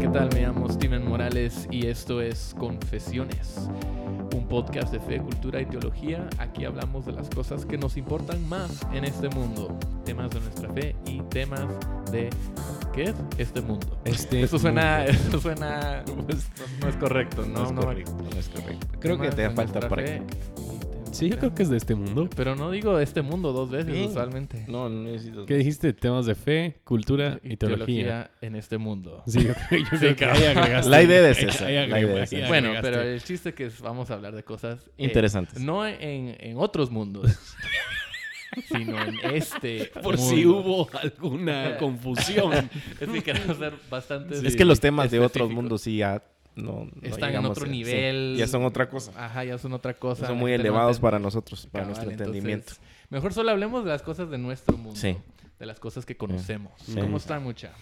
[0.00, 0.30] ¿qué tal?
[0.32, 3.68] Me llamo Steven Morales y esto es Confesiones,
[4.34, 6.26] un podcast de fe, cultura y teología.
[6.38, 10.72] Aquí hablamos de las cosas que nos importan más en este mundo, temas de nuestra
[10.72, 11.66] fe y temas
[12.10, 12.30] de
[12.94, 13.14] ¿qué es?
[13.36, 14.00] Este mundo.
[14.06, 15.12] Este Eso suena, mundo.
[15.28, 18.86] eso suena, pues, no, no es correcto, No, no, es correcto, no es correcto.
[19.00, 20.02] Creo que te falta para
[21.20, 22.28] Sí, yo creo que es de este mundo.
[22.34, 24.08] Pero no digo este mundo dos veces Bien.
[24.08, 24.64] usualmente.
[24.68, 25.44] No, no necesito...
[25.44, 25.92] ¿Qué dijiste?
[25.92, 28.30] Temas de fe, cultura y, teología.
[28.40, 29.22] en este mundo.
[29.26, 30.90] Sí, yo creo, yo Sí, creo que ahí agregaste.
[30.90, 32.48] La idea es esa, ahí la agregaste, idea es ahí esa.
[32.48, 35.60] Bueno, pero el chiste es que vamos a hablar de cosas eh, Interesantes.
[35.60, 37.26] no en, en otros mundos,
[38.68, 39.90] sino en este.
[40.02, 40.34] Por mundo.
[40.34, 42.70] si hubo alguna confusión.
[43.00, 44.46] Es que ser bastante.
[44.46, 46.22] es que los temas de otros mundos sí ya
[46.56, 48.34] no, no están en otro a- sí, nivel.
[48.38, 49.12] ya son otra cosa.
[49.16, 50.26] Ajá, ya son otra cosa.
[50.26, 52.72] son muy elevados para nosotros, para Cabal, nuestro entonces, entendimiento.
[53.10, 54.98] Mejor solo hablemos de las cosas de nuestro mundo.
[54.98, 55.16] Sí.
[55.58, 56.72] De las cosas que conocemos.
[56.84, 56.94] Sí.
[56.98, 57.72] ¿Cómo están, mucha?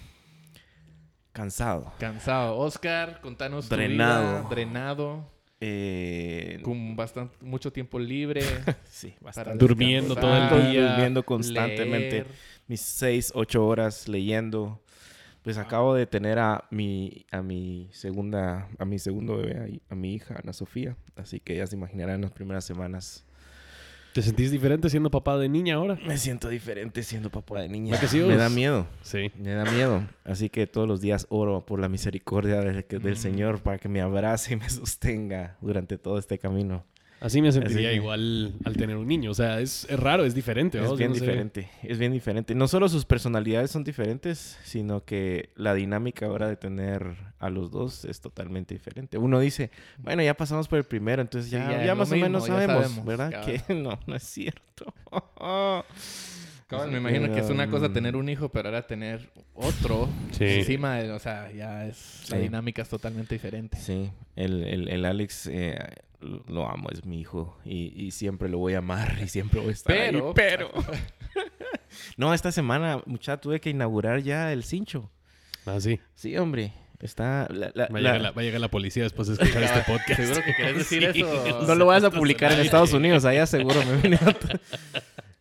[1.33, 1.93] Cansado.
[1.99, 2.57] Cansado.
[2.57, 4.23] Oscar, contanos tu Drenado.
[4.41, 4.47] vida.
[4.51, 5.31] Drenado.
[5.61, 8.43] Eh, Con bastante, mucho tiempo libre.
[8.91, 9.57] sí, bastante.
[9.59, 10.91] Durmiendo todo el día.
[10.91, 12.11] Durmiendo constantemente.
[12.11, 12.27] leer.
[12.67, 14.81] mis seis, ocho horas leyendo.
[15.43, 20.15] Pues acabo de tener a mi, a mi segunda, a mi segundo bebé, a mi
[20.15, 20.97] hija, Ana Sofía.
[21.17, 23.25] Así que ya se imaginarán en las primeras semanas.
[24.13, 25.97] ¿Te sentís diferente siendo papá de niña ahora?
[26.07, 27.95] Me siento diferente siendo papá de niña.
[27.95, 29.31] ¿Va que sí, Me da miedo, Sí.
[29.39, 30.03] me da miedo.
[30.25, 33.17] Así que todos los días oro por la misericordia del Mm.
[33.17, 36.85] Señor para que me abrace y me sostenga durante todo este camino.
[37.21, 39.31] Así me sentiría Así igual al tener un niño.
[39.31, 40.79] O sea, es, es raro, es diferente.
[40.81, 41.21] Es bien no sé.
[41.23, 42.55] diferente, es bien diferente.
[42.55, 47.71] No solo sus personalidades son diferentes, sino que la dinámica ahora de tener a los
[47.71, 49.19] dos es totalmente diferente.
[49.19, 52.85] Uno dice, bueno, ya pasamos por el primero, entonces Sí, ya, más o menos sabemos,
[52.87, 53.45] sabemos, ¿verdad?
[53.45, 54.93] Que no, no es cierto.
[56.91, 60.45] Me imagino que es una cosa tener un hijo, pero ahora tener otro Sí.
[60.45, 62.27] encima, de- o sea, ya es...
[62.31, 62.43] La Sí.
[62.43, 63.79] dinámica es totalmente diferente.
[63.79, 65.79] Sí, el, el, el Alex eh,
[66.21, 69.71] lo amo, es mi hijo y, y siempre lo voy a amar y siempre voy
[69.71, 70.71] a estar ahí, Pero- pero...
[72.17, 75.11] no, esta semana, muchacha, tuve que inaugurar ya el cincho.
[75.67, 76.01] Ah, sí.
[76.15, 76.73] Sí, hombre.
[77.01, 77.47] Está...
[77.51, 79.63] la- la- Va a, la- llegar la, va a llegar la policía después de escuchar
[79.63, 80.21] este podcast.
[80.21, 81.21] Seguro que querés decir Sí.
[81.23, 81.63] eso.
[81.67, 84.59] No lo vas a publicar en Estados Unidos, allá seguro me viene otro.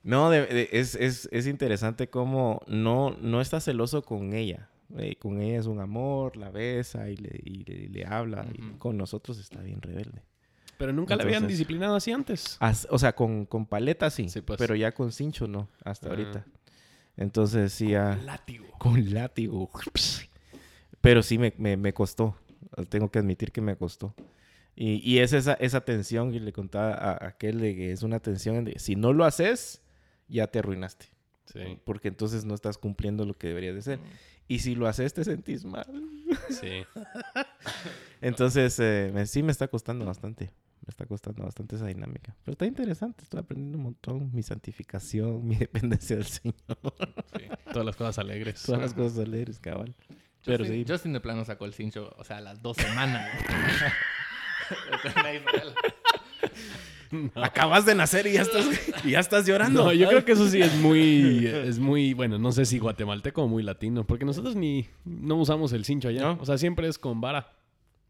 [0.03, 4.69] No, de- de- es, es, es interesante cómo no, no está celoso con ella.
[4.97, 8.45] Eh, con ella es un amor, la besa y le, y le, y le habla.
[8.53, 10.21] y con nosotros está bien rebelde.
[10.77, 12.57] Pero nunca la habían Entonces- disciplinado así antes.
[12.59, 14.57] As- o sea, con, con paleta sí, Sí, pues.
[14.59, 16.11] pero ya con cincho no, hasta Ah.
[16.11, 16.45] ahorita.
[17.17, 18.15] Entonces sí, ya...
[18.23, 18.65] Látigo.
[18.77, 19.69] Con látigo.
[21.01, 22.38] Pero sí me, me, me costó.
[22.89, 24.13] Tengo que admitir que me costó.
[24.75, 28.19] Y, y es esa, esa tensión que le contaba a, aquel de que es una
[28.19, 29.81] tensión de si no lo haces,
[30.27, 31.07] ya te arruinaste.
[31.45, 33.99] Sí, Porque entonces no estás cumpliendo lo que deberías de hacer.
[34.47, 35.88] Y si lo haces, te sentís mal.
[36.49, 36.83] sí.
[38.21, 40.51] Entonces, eh, me- sí me está costando bastante.
[40.87, 42.33] Me está costando bastante esa dinámica.
[42.45, 43.23] Pero está interesante.
[43.23, 44.31] Estoy aprendiendo un montón.
[44.33, 46.55] Mi santificación, mi dependencia del Señor.
[47.37, 47.43] Sí.
[47.73, 48.63] Todas las cosas alegres.
[48.63, 49.93] Todas las cosas alegres, cabal.
[50.45, 50.89] Pero Justin, sí.
[50.89, 53.29] Justin de plano sacó el cincho, o sea, a las dos semanas.
[57.35, 58.65] Acabas de nacer y ya estás,
[59.03, 59.83] y ya estás llorando.
[59.83, 63.43] No, yo creo que eso sí es muy, es muy, bueno, no sé si guatemalteco
[63.43, 66.21] o muy latino, porque nosotros ni, no usamos el cincho allá.
[66.21, 66.37] ¿No?
[66.39, 67.51] O sea, siempre es con vara.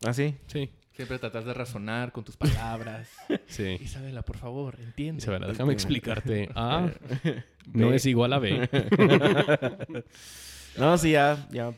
[0.05, 0.35] ¿Ah, sí?
[0.45, 3.07] Sí, Siempre tratas de razonar con tus palabras.
[3.45, 3.77] sí.
[3.79, 5.21] Isabela, por favor, entiende.
[5.21, 6.49] Isabela, déjame explicarte.
[6.55, 6.89] A
[7.71, 8.67] no es igual a B.
[10.77, 11.73] No, sí, ya, ya,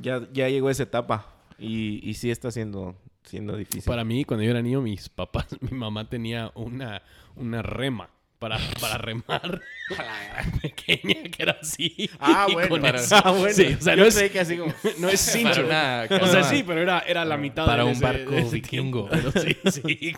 [0.00, 1.26] ya, ya llegó esa etapa.
[1.58, 3.84] Y, y sí está siendo, siendo difícil.
[3.84, 7.02] Para mí, cuando yo era niño, mis papás, mi mamá tenía una,
[7.36, 8.08] una rema
[8.48, 9.62] para, para remar
[10.62, 12.10] pequeña que era así.
[12.20, 13.54] Ah, Y bueno, con para- eso- ah, bueno.
[13.54, 15.66] Sí, o sea, Yo no es, creí que así como- no es cincho.
[15.66, 16.44] Para una o sea, canoa.
[16.44, 19.08] sí, pero era, era la mitad Para de un ese- barco de ese vikingo.
[19.08, 19.30] tiempo.
[19.32, 20.14] Pero sí, sí,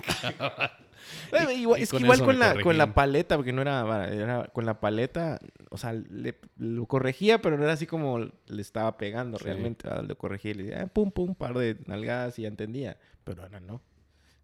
[1.57, 3.83] igual, Y es que con igual eso con la, con la paleta, porque no era,
[3.85, 5.39] vara, era con la paleta,
[5.71, 9.45] o sea, le- lo corregía, pero no era así como le estaba pegando Sí.
[9.45, 9.89] realmente.
[9.89, 12.49] ah, Lo corregía y le decía, ah, pum, pum, un par de nalgadas y ya
[12.49, 12.97] entendía.
[13.25, 13.81] Pero ahora no.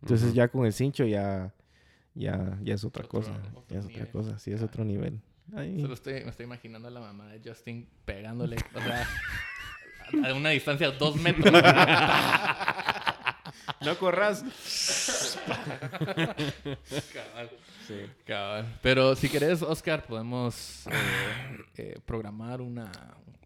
[0.03, 1.53] Entonces ya con el cincho ya,
[2.15, 3.33] ya, ya es otra Otro- cosa.
[3.55, 4.11] otro ya es otra nivel.
[4.13, 4.67] cosa, sí, es Ah.
[4.67, 5.21] otro nivel.
[5.55, 5.81] Ay.
[5.81, 9.07] Solo estoy, me estoy imaginando a la mamá de Justin pegándole, o sea,
[10.31, 11.53] a una distancia de dos metros.
[13.81, 14.45] No corras.
[17.13, 17.51] Cabal.
[18.27, 18.79] Cabal.
[18.83, 20.93] Pero si querés, Oscar, podemos eh,
[21.77, 22.91] eh, programar una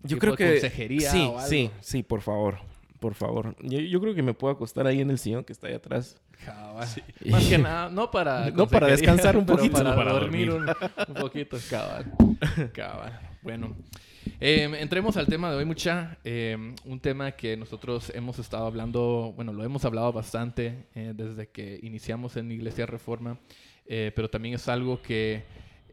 [0.02, 1.48] un Yo creo de que consejería sí, o algo.
[1.48, 2.58] sí, sí, por favor,
[2.98, 3.56] por favor.
[3.60, 6.20] Yo, yo creo que me puedo acostar ahí en el sillón que está ahí atrás.
[6.44, 6.88] Cabal.
[7.26, 10.74] Más que nada, no para No para descansar un pero poquito, para, para dormir, dormir.
[11.08, 12.12] Un, un poquito, cabal.
[12.74, 13.20] Cabal.
[13.42, 13.76] Bueno,
[14.40, 16.18] Eh, entremos al tema de hoy, mucha.
[16.24, 21.48] Eh, un tema que nosotros hemos estado hablando, bueno, lo hemos hablado bastante eh, desde
[21.48, 23.38] que iniciamos en Iglesia Reforma,
[23.86, 25.44] eh, pero también es algo que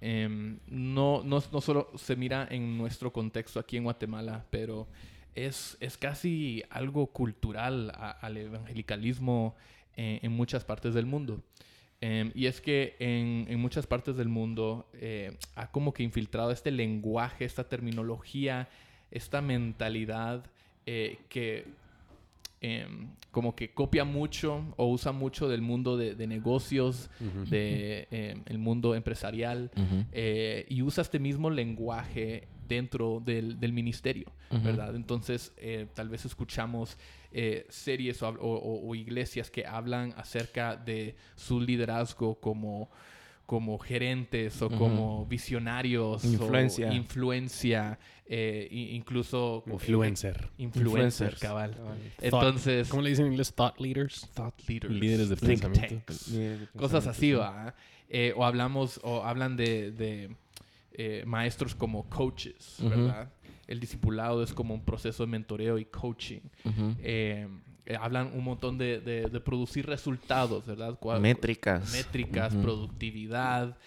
[0.02, 4.88] em, no, no, no solo se mira en nuestro contexto aquí en Guatemala, pero
[5.36, 9.56] es, es casi algo cultural a- al evangelicalismo
[9.96, 11.42] eh, en muchas partes del mundo.
[12.02, 16.52] Em, y es que en, en muchas partes del mundo eh, ha como que infiltrado
[16.52, 18.68] este lenguaje, esta terminología,
[19.12, 20.44] esta mentalidad
[20.86, 21.66] eh, que
[22.62, 27.46] em, como que copia mucho o usa mucho del mundo de, de negocios, Ujú.
[27.50, 29.70] de em, el mundo empresarial
[30.70, 34.32] y usa este mismo lenguaje dentro del, del ministerio.
[34.52, 34.96] ¿verdad?
[34.96, 36.98] Entonces, eh, tal vez escuchamos
[37.32, 42.92] eh, series o, hab- o- o- o iglesias que hablan acerca de su liderazgo como,
[43.48, 46.24] como gerentes o como visionarios.
[46.24, 46.94] o Influencia.
[46.94, 49.64] influencia, eh, incluso...
[49.66, 50.50] Influencer.
[50.60, 51.40] Influencer, Influencers.
[51.40, 51.72] cabal.
[51.76, 51.98] Cabal.
[52.22, 52.88] Entonces...
[52.90, 53.54] ¿Cómo le dicen en inglés?
[53.56, 54.30] Thought leaders.
[54.36, 54.94] Thought leaders.
[54.94, 55.96] Líderes de think pensamiento.
[56.06, 56.32] tanks
[56.78, 57.74] cosas así, ¿va?
[58.10, 60.36] Eh, o hablamos, o hablan de, de,
[60.96, 62.78] eh, maestros como coaches.
[62.90, 63.32] ¿verdad?
[63.68, 66.42] El discipulado es como un proceso de mentoreo y coaching.
[67.00, 67.48] Eh,
[67.86, 70.98] eh, hablan un montón de, de- de producir resultados, ¿verdad?
[71.20, 71.92] Métricas.
[71.92, 73.78] Métricas, productividad.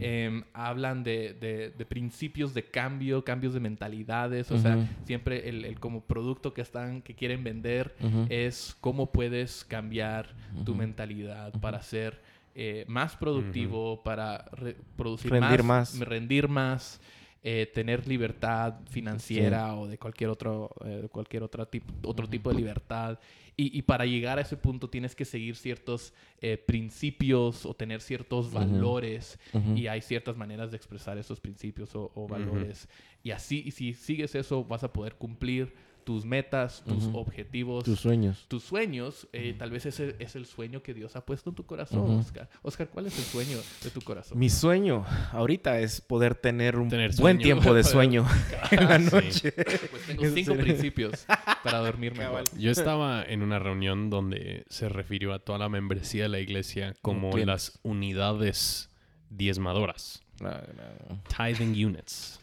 [0.00, 4.50] Eh, hablan de, principios de cambio, cambios de mentalidades.
[4.50, 7.94] O sea, siempre el, el como producto que están, que quieren vender
[8.28, 10.34] es cómo puedes cambiar
[10.64, 12.20] tu mentalidad para ser
[12.56, 14.44] eh, más productivo, para
[14.96, 16.08] producir Rendir más, más.
[16.08, 17.00] rendir más,
[17.42, 22.56] eh, tener libertad financiera o de cualquier otro, eh, cualquier otra tip- otro tipo de
[22.56, 23.18] libertad.
[23.58, 28.00] Y, y para llegar a ese punto tienes que seguir ciertos eh, principios o tener
[28.00, 29.76] ciertos valores Ujú.
[29.76, 32.88] y hay ciertas maneras de expresar esos principios o, o valores.
[33.22, 35.72] Y así, y si sigues eso, vas a poder cumplir
[36.06, 38.44] tus metas, tus objetivos, Tus sueños.
[38.46, 41.66] tus sueños, eh, tal vez ese es el sueño que Dios ha puesto en tu
[41.66, 42.08] corazón.
[42.20, 42.48] Oscar.
[42.62, 44.38] Oscar, ¿cuál es el sueño de tu corazón?
[44.38, 48.24] Mi sueño ahorita es poder tener un Tener buen tiempo de sueño
[48.70, 49.04] en la Sí.
[49.16, 49.50] noche.
[49.90, 51.26] Pues tengo cinco principios
[51.64, 52.44] para dormir mejor.
[52.56, 56.94] Yo estaba en una reunión donde se refirió a toda la membresía de la iglesia
[57.02, 58.90] como las unidades
[59.30, 60.22] diezmadoras.
[61.36, 62.38] Tithing units.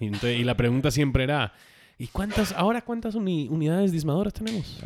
[0.00, 1.52] Y, entonces- y la pregunta siempre era,
[1.98, 4.78] ¿y cuántas, ahora cuántas uni- unidades diezmadoras tenemos?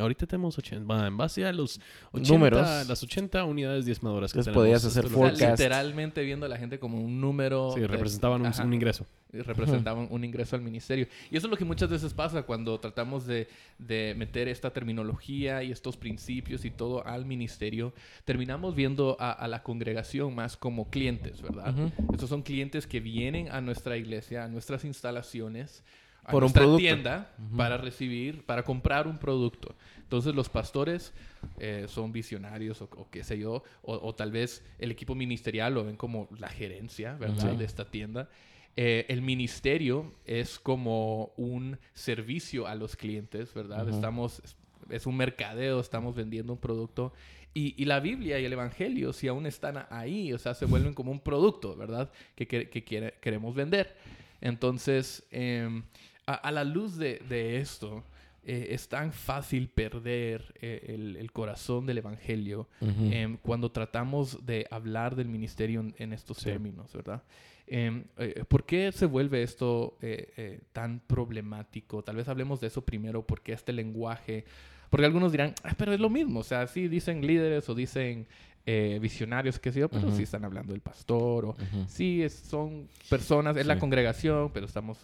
[0.00, 0.84] Ahorita tenemos 80.
[0.92, 1.80] Va, en base a los
[2.12, 2.88] 80, Números.
[2.88, 4.64] las 80 unidades diezmadoras que Entonces tenemos.
[4.66, 5.60] podías hacer Esto es lo que- O sea, forecast.
[5.60, 7.72] literalmente viendo a la gente como un número.
[7.74, 9.06] Sí, de- representaban un, ingreso.
[9.32, 11.06] representaban un ingreso al ministerio.
[11.30, 13.48] Y eso es lo que muchas veces pasa cuando tratamos de,
[13.78, 17.92] de meter esta terminología y estos principios y todo al ministerio.
[18.24, 21.74] Terminamos viendo a, a la congregación más como clientes, ¿verdad?
[22.12, 25.82] Estos son clientes que vienen a nuestra iglesia, a nuestras instalaciones,
[26.28, 26.78] a Por un nuestra producto.
[26.78, 29.74] tienda para recibir, para comprar un producto.
[30.02, 31.12] Entonces los pastores
[31.58, 35.74] eh, son visionarios o, o qué sé yo, o, o tal vez el equipo ministerial
[35.74, 37.48] lo ven como la gerencia, ¿verdad?
[37.50, 37.58] Ujú.
[37.58, 38.28] De esta tienda.
[38.76, 43.86] Eh, el ministerio es como un servicio a los clientes, ¿verdad?
[43.86, 43.94] Ujú.
[43.96, 44.42] Estamos,
[44.90, 47.12] es un mercadeo, estamos vendiendo un producto.
[47.54, 50.92] Y, y la Biblia y el Evangelio, si aún están ahí, o sea, se vuelven
[50.94, 52.10] como un producto, ¿verdad?
[52.36, 53.96] Que, que- que quiere- queremos vender.
[54.40, 55.82] Entonces, em,
[56.30, 58.04] a, a la luz de, de esto,
[58.44, 63.10] eh, es tan fácil perder eh, el, el corazón del Evangelio Ujú.
[63.12, 66.44] em, cuando tratamos de hablar del ministerio en, en estos Sí.
[66.44, 67.22] términos, ¿verdad?
[67.66, 72.02] Em, eh, ¿Por qué se vuelve esto eh, eh, tan problemático?
[72.02, 74.44] Tal vez hablemos de eso primero, porque este lenguaje,
[74.90, 78.26] porque algunos dirán, "Ah, pero es lo mismo, o sea, sí dicen líderes o dicen
[78.70, 80.16] eh, visionarios, qué sé yo, pero Ujú.
[80.16, 81.86] sí están hablando del pastor, o Ujú.
[81.88, 83.80] sí es- son personas, es la Sí.
[83.80, 84.98] congregación, pero estamos,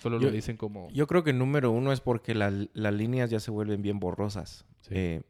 [0.00, 0.88] solo lo dicen como...
[0.90, 4.64] Yo creo que número uno es porque la- las líneas ya se vuelven bien borrosas.
[4.82, 4.90] Sí.
[4.94, 5.22] Eh,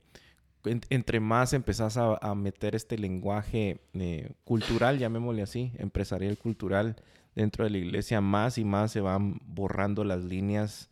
[0.64, 6.96] en- entre más empezás a, a meter este lenguaje eh, cultural, llamémosle así, empresarial cultural,
[7.34, 10.88] dentro de la iglesia, más y más se van borrando las líneas.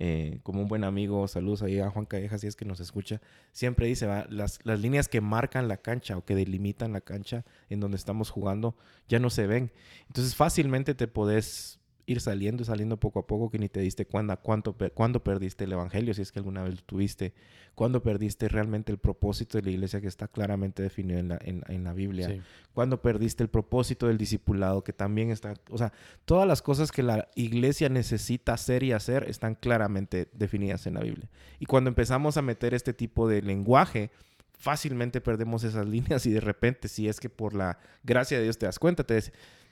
[0.00, 3.20] eh, como un buen amigo, saludos ahí a Juan Calleja, si es que nos escucha,
[3.50, 7.44] siempre dice, va, las, las líneas que marcan la cancha o que delimitan la cancha
[7.68, 8.76] en donde estamos jugando
[9.08, 9.72] ya no se ven.
[10.06, 14.06] Entonces fácilmente te podés ir saliendo y saliendo poco a poco que ni te diste
[14.06, 17.34] cuenta cuánto, cuándo perdiste el evangelio, si es que alguna vez lo tuviste,
[17.74, 21.62] cuándo perdiste realmente el propósito de la iglesia que está claramente definido en la, en,
[21.68, 22.40] en la Biblia, Sí.
[22.72, 25.92] cuándo perdiste el propósito del discipulado que también está, o sea,
[26.24, 31.00] todas las cosas que la iglesia necesita hacer y hacer están claramente definidas en la
[31.00, 31.28] Biblia.
[31.58, 34.10] Y cuando empezamos a meter este tipo de lenguaje,
[34.58, 38.58] fácilmente perdemos esas líneas y de repente, si es que por la gracia de Dios
[38.58, 39.22] te das cuenta, te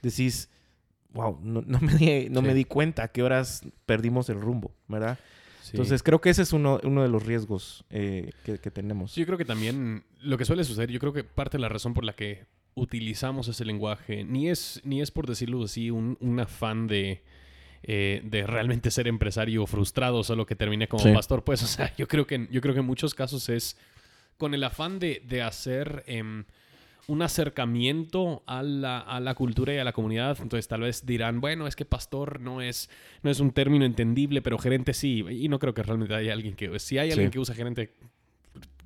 [0.03, 0.51] decís,
[1.13, 5.19] wow, no, me, di, no me di cuenta a qué horas perdimos el rumbo, ¿verdad?
[5.73, 9.15] Entonces creo que ese es uno, uno de los riesgos eh, que, tenemos.
[9.15, 11.93] yo creo que también lo que suele suceder, yo creo que parte de la razón
[11.93, 16.87] por la que utilizamos ese lenguaje, ni es, ni es por decirlo así, un, afán
[16.87, 17.23] de,
[17.83, 21.43] eh, de realmente ser empresario frustrado solo que termine como pastor.
[21.43, 23.77] Pues, o sea, yo creo que, yo creo que en muchos casos es
[24.37, 26.05] con el afán de, de hacer...
[26.07, 26.45] Em,
[27.09, 30.39] un acercamiento a la, a la, cultura y a la comunidad.
[30.41, 32.91] Entonces tal vez dirán, bueno, es que pastor no es,
[33.23, 35.25] no es un término entendible, pero gerente sí.
[35.29, 36.79] Y no creo que realmente haya alguien que...
[36.79, 37.95] Si hay alguien que usa gerente,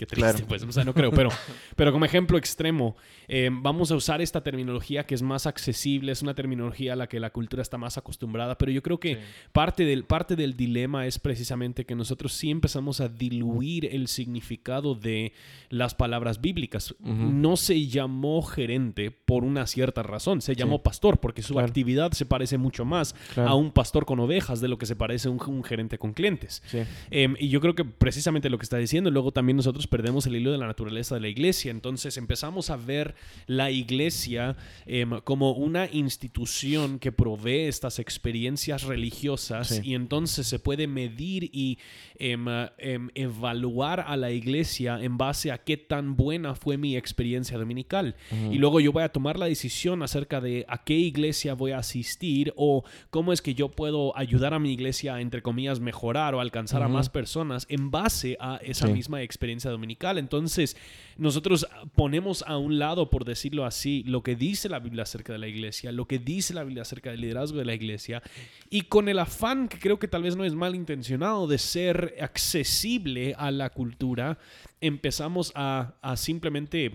[0.01, 1.29] Qué triste, pues, o sea, no creo, pero,
[1.77, 2.97] pero como ejemplo extremo,
[3.29, 7.07] eh, vamos a usar esta terminología que es más accesible, es una terminología a la
[7.07, 9.19] que la cultura está más acostumbrada, pero yo creo que
[9.53, 14.95] parte, del, parte del dilema es precisamente que nosotros sí empezamos a diluir el significado
[14.95, 15.35] de
[15.69, 16.95] las palabras bíblicas.
[17.01, 22.25] No se llamó gerente por una cierta razón, se llamó pastor porque su actividad se
[22.25, 25.63] parece mucho más a un pastor con ovejas de lo que se parece a un,
[25.63, 26.63] gerente con clientes.
[27.11, 30.37] Em, y yo creo que precisamente lo que está diciendo, luego también nosotros perdemos el
[30.37, 31.71] hilo de la naturaleza de la iglesia.
[31.71, 33.15] Entonces empezamos a ver
[33.47, 34.57] la iglesia
[34.87, 41.79] em, como una institución que provee estas experiencias religiosas y entonces se puede medir y
[42.19, 42.47] em,
[42.79, 48.15] em, evaluar a la iglesia en base a qué tan buena fue mi experiencia dominical.
[48.51, 51.79] Y luego yo voy a tomar la decisión acerca de a qué iglesia voy a
[51.79, 56.41] asistir o cómo es que yo puedo ayudar a mi iglesia, entre comillas, mejorar o
[56.41, 60.19] alcanzar a más personas en base a esa misma experiencia dominical dominical.
[60.19, 60.77] Entonces,
[61.17, 65.39] nosotros ponemos a un lado, por decirlo así, lo que dice la Biblia acerca de
[65.39, 68.23] la iglesia, lo que dice la Biblia acerca del liderazgo de la iglesia,
[68.69, 72.15] y con el afán, que creo que tal vez no es mal intencionado, de ser
[72.21, 74.39] accesible a la cultura,
[74.81, 76.93] empezamos a, simplemente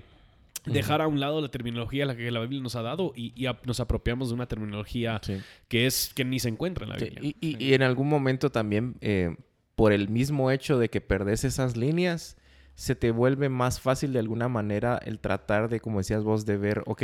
[0.65, 3.33] dejar a un lado la terminología la que la Biblia nos ha dado y,
[3.65, 5.21] nos apropiamos de una terminología
[5.67, 7.33] que es que ni se encuentra en la Biblia.
[7.41, 9.35] Y, en algún momento también, eh,
[9.75, 12.37] por el mismo hecho de que perdés esas líneas,
[12.75, 16.57] se te vuelve más fácil de alguna manera el tratar de, como decías vos, de
[16.57, 17.03] ver, ok,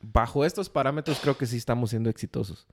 [0.00, 2.66] bajo estos parámetros creo que sí estamos siendo exitosos.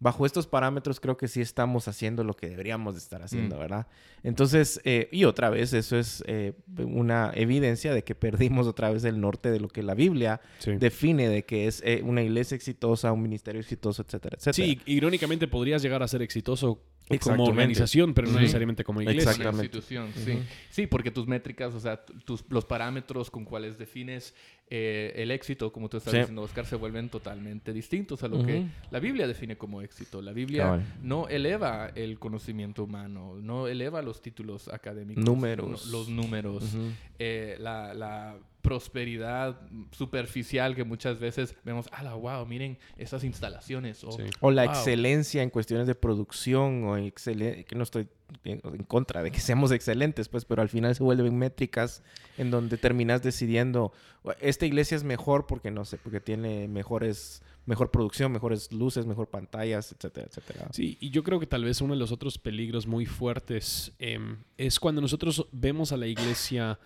[0.00, 3.58] Bajo estos parámetros creo que sí estamos haciendo lo que deberíamos de estar haciendo, mm.
[3.58, 3.86] ¿verdad?
[4.22, 9.02] Entonces, eh, y otra vez, eso es eh, una evidencia de que perdimos otra vez
[9.02, 10.40] el norte de lo que la Biblia
[10.78, 14.68] define de que es eh, una iglesia exitosa, un ministerio exitoso, etcétera, etcétera.
[14.68, 16.80] Sí, irónicamente podrías llegar a ser exitoso
[17.20, 19.30] como organización, pero no necesariamente como iglesia.
[19.30, 19.76] Exactamente.
[19.76, 20.38] Institución, sí.
[20.70, 24.34] Sí, porque tus métricas, o sea, tus, los parámetros con cuales defines
[24.70, 28.66] eh, el éxito, como tú estás diciendo, Oscar, se vuelven totalmente distintos a lo que
[28.90, 30.20] la Biblia define como éxito.
[30.20, 35.24] La Biblia no eleva el conocimiento humano, no eleva los títulos académicos.
[35.24, 35.86] Números.
[35.86, 36.76] los números.
[37.18, 39.58] Eh, la, la prosperidad
[39.92, 44.04] superficial que muchas veces vemos, ah, wow, miren esas instalaciones.
[44.40, 48.08] O, la excelencia en cuestiones de producción, o que no estoy
[48.44, 52.02] en, contra de que seamos excelentes, pues, pero al final se vuelven métricas
[52.36, 53.92] en donde terminas decidiendo,
[54.40, 59.28] esta iglesia es mejor porque, no sé, porque tiene mejores mejor producción, mejores luces, mejor
[59.28, 60.68] pantallas, etcétera, etcétera.
[60.72, 64.38] Sí, y yo creo que tal vez uno de los otros peligros muy fuertes em,
[64.56, 66.78] es cuando nosotros vemos a la iglesia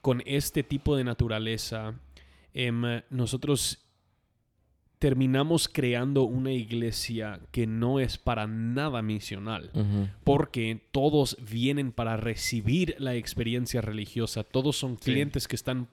[0.00, 2.00] con este tipo de naturaleza,
[2.54, 3.83] em, nosotros
[5.04, 9.70] terminamos creando una iglesia que no es para nada misional,
[10.24, 15.88] porque todos vienen para recibir la experiencia religiosa, todos son clientes que están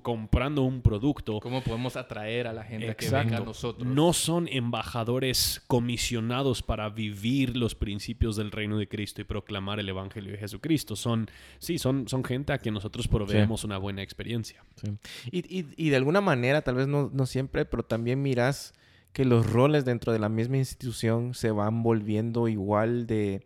[0.00, 1.40] comprando un producto.
[1.40, 3.86] ¿Cómo podemos atraer a la gente que venga a nosotros?
[3.86, 9.88] No son embajadores comisionados para vivir los principios del reino de Cristo y proclamar el
[9.88, 10.96] evangelio de Jesucristo.
[10.96, 11.28] Son,
[11.58, 14.64] sí, son, son gente a quien nosotros proveemos una buena experiencia.
[15.30, 18.74] Y, de alguna manera, tal vez no, no siempre, pero también miras
[19.12, 23.44] que los roles dentro de la misma institución se van volviendo igual de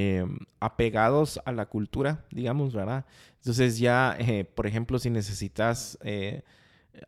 [0.00, 3.04] Em, apegados a la cultura, digamos, ¿verdad?
[3.38, 6.42] Entonces ya, eh, por ejemplo, si necesitas eh,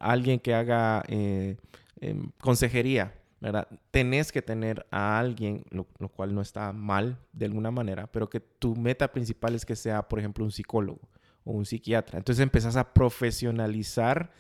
[0.01, 1.57] alguien que haga eh,
[2.01, 3.69] em, consejería, ¿verdad?
[3.93, 8.41] Tenés que tener a alguien, lo, cual no está mal de alguna manera, pero que
[8.41, 11.09] tu meta principal es que sea, por ejemplo, un psicólogo
[11.45, 12.19] o un psiquiatra.
[12.19, 14.33] Entonces empezás a profesionalizar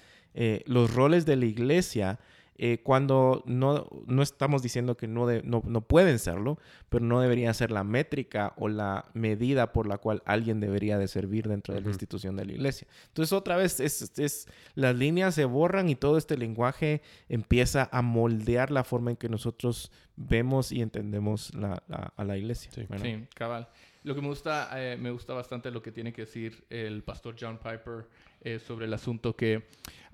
[0.67, 2.19] los roles de la iglesia
[2.63, 6.59] eh, cuando no, no, estamos diciendo que no, no, no, pueden serlo,
[6.91, 11.09] pero no debería ser la métrica o la medida por la cual alguien debería de
[11.09, 12.87] servir dentro de la institución de la iglesia.
[13.07, 17.01] Entonces otra vez es, es, las líneas se borran y todo este lenguaje
[17.31, 21.83] empieza a moldear la forma en que nosotros vemos y entendemos la,
[22.15, 22.71] a la iglesia.
[22.73, 23.69] Sí, cabal.
[24.03, 27.37] Lo que me gusta, eh, me gusta bastante lo que tiene que decir el pastor
[27.39, 28.07] John Piper
[28.43, 29.69] eh, sobre el asunto que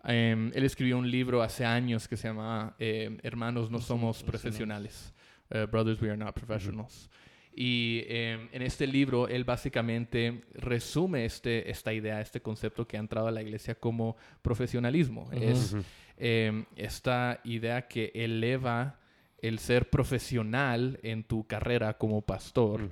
[0.05, 5.13] Em, él escribió un libro hace años que se llama em, Hermanos, no somos profesionales.
[5.51, 7.09] Uh, Brothers, we are not professionals.
[7.55, 13.01] Y em, en este libro él básicamente resume este, esta idea, este concepto que ha
[13.01, 15.31] entrado a la iglesia como profesionalismo.
[15.33, 15.75] Es
[16.19, 18.99] esta idea que eleva
[19.41, 22.89] el ser profesional en tu carrera como pastor.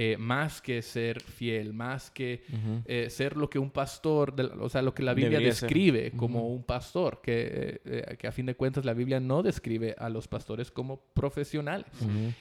[0.00, 2.44] Eh, más que ser fiel, más que
[2.86, 6.62] eh, ser lo que un pastor, o sea, lo que la Biblia describe como un
[6.62, 10.70] pastor, que, eh, que, a fin de cuentas la Biblia no describe a los pastores
[10.70, 11.86] como profesionales.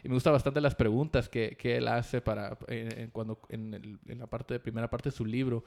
[0.03, 2.59] Y me gustan bastante las preguntas que, que él hace para,
[3.11, 5.63] cuando, en, en, la parte, primera parte de su libro.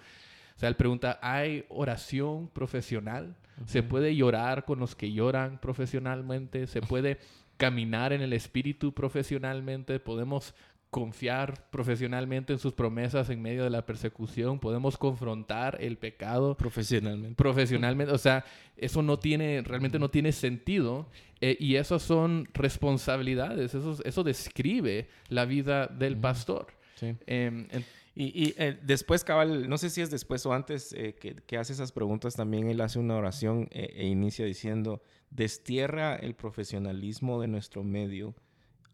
[0.54, 3.34] O sea, él pregunta, ¿hay oración profesional?
[3.66, 6.68] ¿Se puede llorar con los que lloran profesionalmente?
[6.68, 7.18] ¿Se puede
[7.56, 10.00] caminar en el espíritu profesionalmente?
[10.00, 10.54] ¿Podemos
[10.90, 17.36] confiar profesionalmente en sus promesas en medio de la persecución, podemos confrontar el pecado profesionalmente.
[17.36, 18.44] Profesionalmente, o sea,
[18.76, 21.08] eso no tiene, realmente no tiene sentido
[21.40, 26.66] eh, y esas son responsabilidades, eso, eso describe la vida del pastor.
[26.96, 27.14] Sí.
[27.26, 27.68] Em,
[28.16, 31.72] y, eh, después, cabal, no sé si es después o antes eh, que, que, hace
[31.72, 37.84] esas preguntas, también él hace una oración e inicia diciendo, destierra el profesionalismo de nuestro
[37.84, 38.34] medio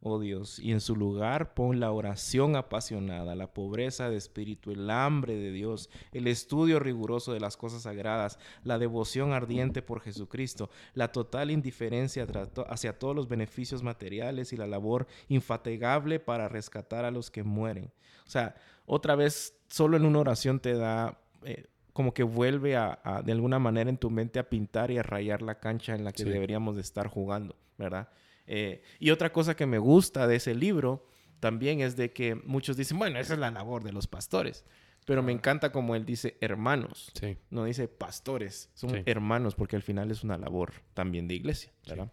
[0.07, 4.89] oh Dios, y en su lugar pon la oración apasionada, la pobreza de espíritu, el
[4.89, 10.71] hambre de Dios, el estudio riguroso de las cosas sagradas, la devoción ardiente por Jesucristo,
[10.95, 12.27] la total indiferencia
[12.69, 17.91] hacia todos los beneficios materiales y la labor infatigable para rescatar a los que mueren.
[18.27, 18.55] O sea,
[18.87, 21.19] otra vez, solo en una oración te da...
[21.45, 25.03] Eh, como que vuelve a, de alguna manera en tu mente a pintar y a
[25.03, 28.11] rayar la cancha en la que deberíamos de estar jugando, ¿verdad?
[28.47, 31.07] Eh, y otra cosa que me gusta de ese libro
[31.41, 34.65] también es de que muchos dicen, bueno, esa es la labor de los pastores.
[35.07, 37.13] Pero me encanta como él dice hermanos.
[37.49, 42.13] No dice pastores, son hermanos porque al final es una labor también de iglesia, ¿verdad?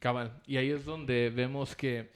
[0.00, 0.42] Cabal.
[0.46, 2.12] Y ahí es donde vemos que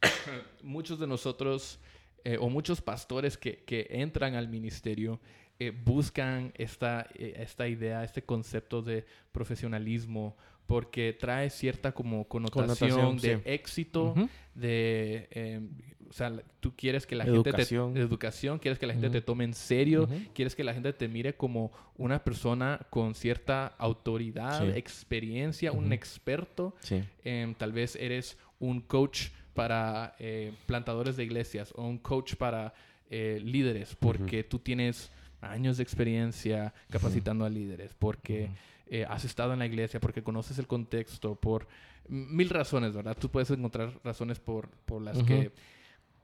[0.62, 1.78] muchos de nosotros
[2.24, 5.20] eh, o muchos pastores que, que, entran al ministerio
[5.58, 13.42] eh, buscan esta, esta idea, este concepto de profesionalismo porque trae cierta como connotación, de
[13.44, 14.14] éxito,
[14.54, 15.68] de, em,
[16.08, 17.62] o sea, tú quieres que la gente te,
[18.00, 21.34] educación, quieres que la gente te tome en serio, quieres que la gente te mire
[21.34, 26.74] como una persona con cierta autoridad, experiencia, un experto,
[27.24, 32.74] em, tal vez eres un coach para eh, plantadores de iglesias o un coach para
[33.10, 35.10] eh, líderes, porque tú tienes
[35.50, 38.50] años de experiencia capacitando a líderes, porque
[38.86, 41.66] eh, has estado en la iglesia, porque conoces el contexto, por
[42.08, 43.16] mil razones, ¿verdad?
[43.18, 45.52] Tú puedes encontrar razones por, por las que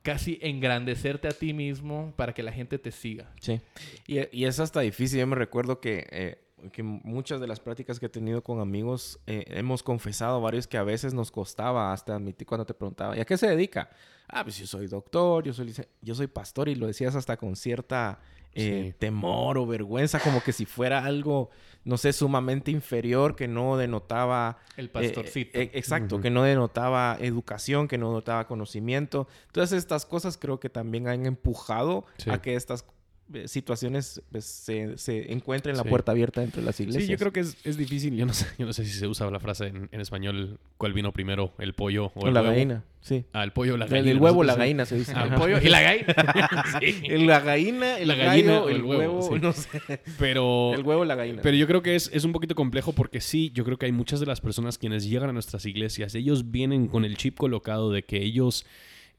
[0.03, 3.31] casi engrandecerte a ti mismo para que la gente te siga.
[3.41, 3.61] Sí,
[4.07, 5.21] y, y es hasta difícil.
[5.21, 6.39] Yo me recuerdo que, eh,
[6.73, 10.79] que muchas de las prácticas que he tenido con amigos eh, hemos confesado varios que
[10.79, 13.91] a veces nos costaba hasta admitir cuando te preguntaba, ¿y a qué se dedica?
[14.29, 17.57] Ah, pues yo soy doctor, yo soy, yo soy pastor y lo decías hasta con
[17.57, 18.21] cierta
[18.55, 21.51] eh, temor o vergüenza, como que si fuera algo,
[21.85, 24.59] no sé, sumamente inferior, que no denotaba...
[24.77, 25.59] El pastorcito.
[25.59, 29.29] Eh, exacto, que no denotaba educación, que no denotaba conocimiento.
[29.53, 33.00] Todas estas cosas creo que también han empujado a que estas eh,
[33.47, 37.05] situaciones pues, se, se encuentren la puerta abierta entre las iglesias.
[37.05, 38.17] Sí, yo creo que es, es, difícil.
[38.17, 40.93] Yo no, sé, yo no sé si se usa la frase en, en español, cuál
[40.93, 42.85] vino primero, el pollo o, el la gallina.
[43.01, 43.25] Sí.
[43.33, 44.11] Ah, el pollo o la gallina.
[44.11, 45.13] El, huevo o la gallina se dice.
[45.17, 46.15] Ah, el pollo y la gallina.
[46.81, 47.09] sí.
[47.09, 50.01] La gallina, el la gallina, el, huevo, no sé.
[50.19, 50.75] Pero...
[50.75, 51.41] El huevo o la gallina.
[51.43, 53.93] Pero yo creo que es, es un poquito complejo porque sí, yo creo que hay
[53.93, 57.91] muchas de las personas quienes llegan a nuestras iglesias, ellos vienen con el chip colocado
[57.91, 58.67] de que ellos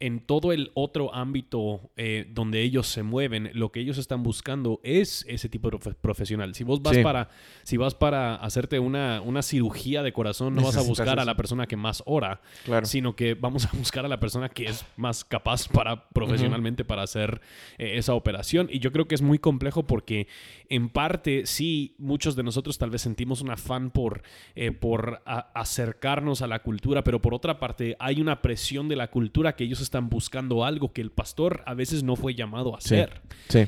[0.02, 4.82] en todo el otro ámbito eh, donde ellos se mueven, lo que ellos están buscando
[4.84, 6.56] es ese tipo de profesional.
[6.56, 7.30] Si vos vas para,
[7.64, 11.36] si vas para hacerte una, una cirugía de corazón, no vas a buscar a la
[11.36, 12.42] persona que más ora,
[12.84, 17.04] sino que vamos a buscar a la persona que es más capaz para profesionalmente para
[17.04, 17.40] hacer
[17.78, 18.70] eh, esa operación.
[18.72, 20.28] Y yo creo que es muy complejo porque
[20.68, 24.24] en parte sí, muchos de nosotros tal vez sentimos un afán por,
[24.56, 29.12] eh, por acercarnos a la cultura, pero por otra parte hay una presión de la
[29.12, 32.74] cultura que ellos están están buscando algo que el pastor a veces no fue llamado
[32.74, 33.22] a hacer.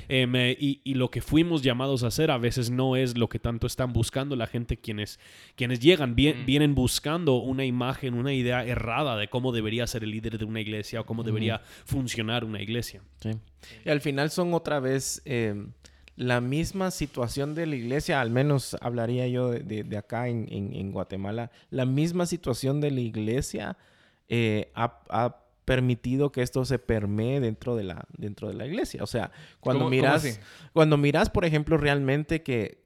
[0.08, 3.40] Em, eh, y, lo que fuimos llamados a hacer a veces no es lo que
[3.40, 5.20] tanto están buscando la gente quienes,
[5.58, 6.46] quienes llegan, mm.
[6.46, 10.62] vienen buscando una imagen, una idea errada de cómo debería ser el líder de una
[10.62, 13.02] iglesia o cómo debería funcionar una iglesia.
[13.84, 15.22] Y al final son otra vez...
[15.26, 15.74] Em,
[16.16, 21.88] la misma situación de la iglesia, al menos hablaría yo de, acá en, Guatemala, la
[21.88, 23.78] misma situación de la iglesia
[24.30, 29.04] eh, ha, permitido que esto se permee dentro de la, dentro de la iglesia.
[29.04, 30.40] O sea, cuando miras,
[30.74, 32.80] cuando miras, por ejemplo, realmente que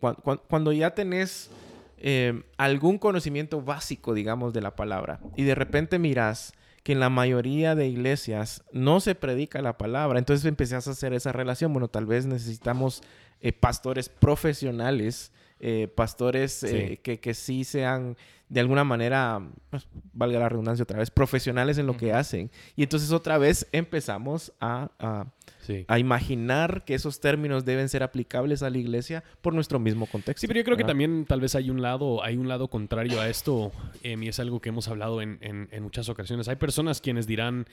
[0.47, 1.49] cuando ya tenés
[1.97, 7.09] eh, algún conocimiento básico, digamos, de la palabra, y de repente miras que en la
[7.09, 11.73] mayoría de iglesias no se predica la palabra, entonces empezás a hacer esa relación.
[11.73, 13.01] Bueno, tal vez necesitamos
[13.41, 16.65] eh, pastores profesionales, eh, pastores
[17.03, 18.15] Que, que sí sean
[18.49, 22.49] de alguna manera, pues, valga la redundancia otra vez, profesionales en lo que hacen.
[22.75, 28.69] Y entonces otra vez empezamos a, a, imaginar que esos términos deben ser aplicables a
[28.69, 30.41] la iglesia por nuestro mismo contexto.
[30.41, 33.19] Sí, pero yo creo que también tal vez hay un lado, hay un lado contrario
[33.19, 36.47] a esto, y es algo que hemos hablado en, en muchas ocasiones.
[36.47, 37.67] Hay personas quienes dirán...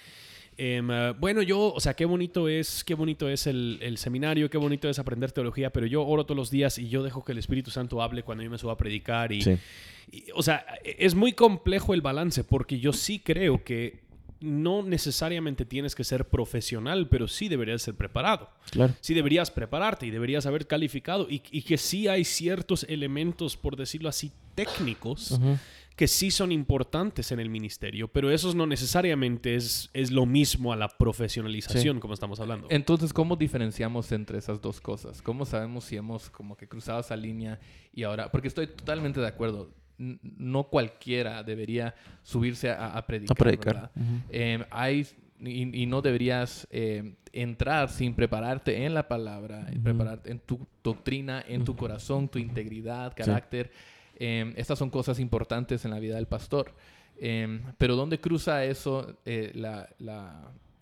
[0.57, 4.49] Em, ah, bueno, yo, o sea, qué bonito es, qué bonito es el, el, seminario,
[4.49, 7.33] qué bonito es aprender teología, pero yo oro todos los días y yo dejo que
[7.33, 9.33] el Espíritu Santo hable cuando yo me subo a predicar.
[9.33, 9.59] Y,
[10.35, 14.05] o sea, es muy complejo el balance porque yo sí creo que
[14.41, 18.51] no necesariamente tienes que ser profesional, pero sí deberías ser preparado.
[18.71, 18.95] Claro.
[19.01, 23.77] Sí deberías prepararte y deberías haber calificado y, y que sí hay ciertos elementos, por
[23.77, 25.39] decirlo así, técnicos
[25.97, 30.73] que sí son importantes en el ministerio, pero eso no necesariamente es, es lo mismo
[30.73, 32.67] a la profesionalización, como estamos hablando.
[32.71, 35.23] Entonces, ¿cómo diferenciamos entre esas dos cosas?
[35.23, 37.61] ¿Cómo sabemos si hemos como que cruzado esa línea
[37.93, 38.31] y ahora?
[38.31, 39.71] Porque estoy totalmente de acuerdo.
[39.97, 43.33] No cualquiera debería subirse a, predicar.
[43.33, 43.91] A predicar.
[44.31, 45.07] Em, hay,
[45.39, 51.65] y, no deberías em, entrar sin prepararte en la palabra, prepararte en tu doctrina, en
[51.65, 53.71] tu corazón, tu integridad, carácter.
[54.27, 56.73] Em, estas son cosas importantes en la vida del pastor.
[57.19, 59.53] Em, pero ¿dónde cruza eso eh,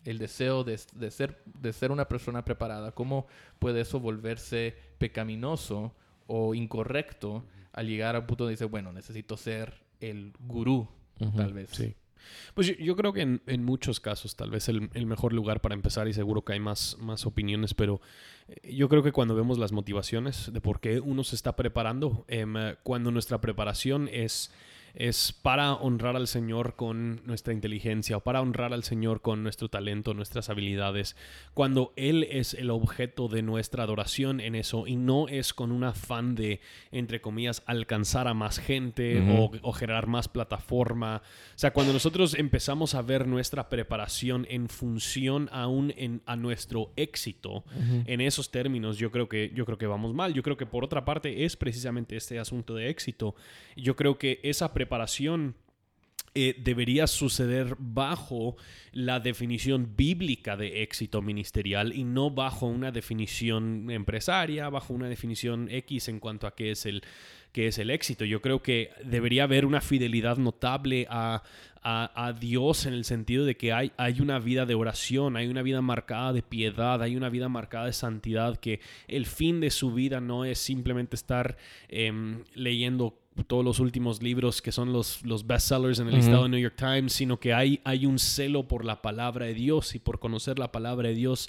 [0.05, 2.93] el deseo de, ser, de ser una persona preparada?
[2.93, 3.27] ¿Cómo
[3.59, 5.93] puede eso volverse pecaminoso
[6.29, 10.87] o incorrecto al llegar a punto de decir, bueno, necesito ser el gurú,
[11.37, 11.71] tal vez?
[11.71, 11.97] Sí.
[12.55, 16.13] Pues yo, creo que en, muchos casos tal vez el, mejor lugar para empezar y
[16.13, 18.01] seguro que hay más, más opiniones, pero
[18.49, 22.25] eh, yo creo que cuando vemos las motivaciones de por qué uno se está preparando,
[22.29, 24.53] em, cuando nuestra preparación es
[24.95, 29.69] es para honrar al Señor con nuestra inteligencia o para honrar al Señor con nuestro
[29.69, 31.17] talento, nuestras habilidades,
[31.55, 35.85] cuando Él es el objeto de nuestra adoración en eso y no es con un
[35.85, 39.23] afán de, entre comillas, alcanzar a más gente
[39.63, 41.23] o, generar más plataforma.
[41.55, 46.93] O sea, cuando nosotros empezamos a ver nuestra preparación en función aún en, a nuestro
[46.97, 47.65] éxito,
[48.07, 50.35] en esos términos, yo creo, que, yo creo que vamos mal.
[50.35, 53.35] Yo creo que por otra parte es precisamente este asunto de éxito.
[53.77, 55.55] Yo creo que esa preparación preparación
[56.35, 58.57] eh, debería suceder bajo
[58.93, 65.69] la definición bíblica de éxito ministerial y no bajo una definición empresaria, bajo una definición
[65.71, 67.03] X en cuanto a qué es el,
[67.53, 68.25] qué es el éxito.
[68.25, 71.43] Yo creo que debería haber una fidelidad notable a,
[71.83, 75.63] a, Dios en el sentido de que hay, hay una vida de oración, hay una
[75.63, 79.93] vida marcada de piedad, hay una vida marcada de santidad, que el fin de su
[79.93, 81.57] vida no es simplemente estar
[81.89, 86.49] em, leyendo todos los últimos libros que son los, los bestsellers en el listado de
[86.51, 89.99] New York Times, sino que hay, hay un celo por la palabra de Dios y
[89.99, 91.49] por conocer la palabra de Dios.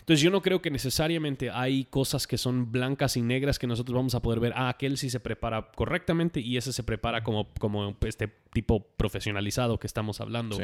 [0.00, 3.94] Entonces yo no creo que necesariamente hay cosas que son blancas y negras que nosotros
[3.94, 7.48] vamos a poder ver, ah, aquel sí se prepara correctamente y ese se prepara como,
[7.58, 10.58] como este tipo profesionalizado que estamos hablando.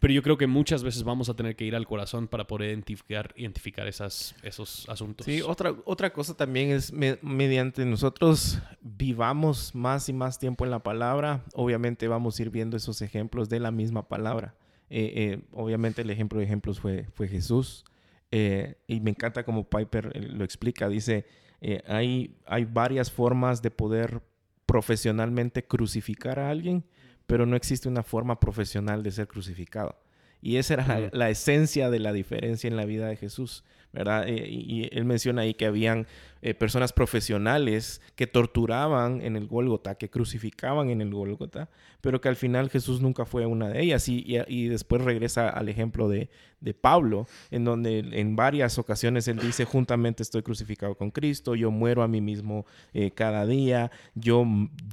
[0.00, 2.70] Pero yo creo que muchas veces vamos a tener que ir al corazón para poder
[2.70, 5.24] identificar, identificar esas, esos asuntos.
[5.24, 10.82] Sí, otra, otra cosa también es mediante nosotros vivamos más y más tiempo en la
[10.82, 14.54] palabra, obviamente vamos a ir viendo esos ejemplos de la misma palabra.
[14.90, 17.84] Eh, eh, obviamente el ejemplo de ejemplos fue, fue Jesús.
[18.30, 20.88] Eh, y me encanta como Piper eh, lo explica.
[20.88, 21.26] Dice,
[21.60, 24.22] eh, hay, hay varias formas de poder
[24.66, 26.84] profesionalmente crucificar a alguien,
[27.26, 29.98] pero no existe una forma profesional de ser crucificado.
[30.40, 34.26] Y esa era la, esencia de la diferencia en la vida de Jesús, ¿verdad?
[34.28, 36.06] y él menciona ahí que habían
[36.40, 41.68] eh, personas profesionales que torturaban en el Gólgota, que crucificaban en el Gólgota,
[42.00, 44.08] pero que al final Jesús nunca fue una de ellas.
[44.08, 49.40] Y, y, después regresa al ejemplo de, de, Pablo, en donde en varias ocasiones él
[49.40, 54.46] dice, juntamente estoy crucificado con Cristo, yo muero a mí mismo eh, cada día, yo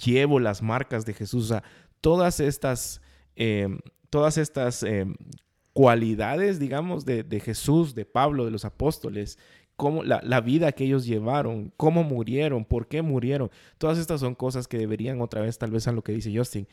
[0.03, 1.51] llevo las marcas de Jesús.
[1.51, 1.62] O
[2.01, 3.01] todas estas...
[3.36, 3.79] Em,
[4.10, 5.13] todas estas em,
[5.75, 9.38] cualidades, digamos, de, de, Jesús, de Pablo, de los apóstoles,
[9.75, 13.51] cómo la, la, vida que ellos llevaron, cómo murieron, por qué murieron.
[13.77, 16.65] Todas estas son cosas que deberían otra vez, tal vez a lo que dice Justin,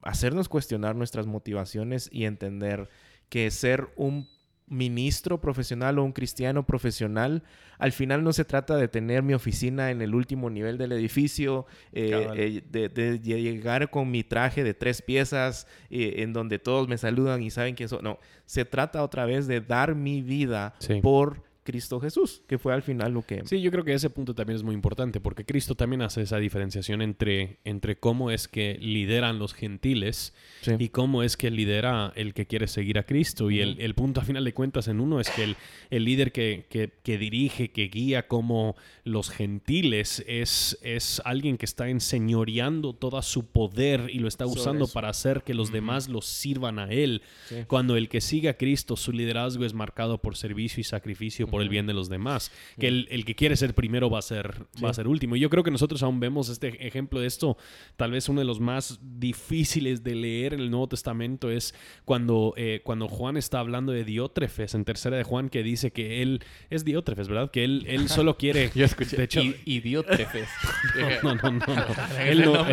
[0.00, 2.88] hacernos cuestionar nuestras motivaciones y entender
[3.28, 4.26] que ser un
[4.68, 7.42] ministro profesional o un cristiano profesional,
[7.78, 11.66] al final no se trata de tener mi oficina en el último nivel del edificio,
[11.92, 16.98] eh, eh, de, llegar con mi traje de tres piezas eh, en donde todos me
[16.98, 18.00] saludan y saben quién soy.
[18.02, 22.82] No, se trata otra vez de dar mi vida por Cristo Jesús, que fue al
[22.82, 23.42] final lo que...
[23.44, 26.38] Sí, yo creo que ese punto también es muy importante, porque Cristo también hace esa
[26.38, 30.32] diferenciación entre, entre cómo es que lideran los gentiles
[30.78, 33.50] y cómo es que lidera el que quiere seguir a Cristo.
[33.50, 35.56] Y el, punto a final de cuentas en uno es que el,
[35.90, 41.88] el líder que, que, dirige, que guía como los gentiles, es, es alguien que está
[41.88, 46.78] enseñoreando todo su poder y lo está usando para hacer que los demás los sirvan
[46.78, 47.22] a él.
[47.66, 51.62] Cuando el que sigue a Cristo, su liderazgo es marcado por servicio y sacrificio por
[51.62, 52.52] el bien de los demás.
[52.78, 55.36] Que el, que quiere ser primero va a ser, va a ser último.
[55.36, 57.56] Y yo creo que nosotros aún vemos este ejemplo de esto,
[57.96, 62.52] tal vez uno de los más difíciles de leer en el Nuevo Testamento es cuando,
[62.58, 66.44] eh, cuando Juan está hablando de Diótrefes, en tercera de Juan, que dice que él
[66.68, 67.50] es Diótrefes, ¿verdad?
[67.50, 68.70] Que él, él solo quiere...
[68.74, 70.50] yo escuché, de hecho, y, Diótrefes.
[71.22, 71.86] no, no, no, no.
[72.20, 72.66] Él no,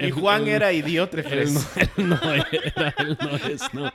[0.00, 1.66] y Juan era Idiótrefes.
[1.76, 3.90] Él no, él no es, no.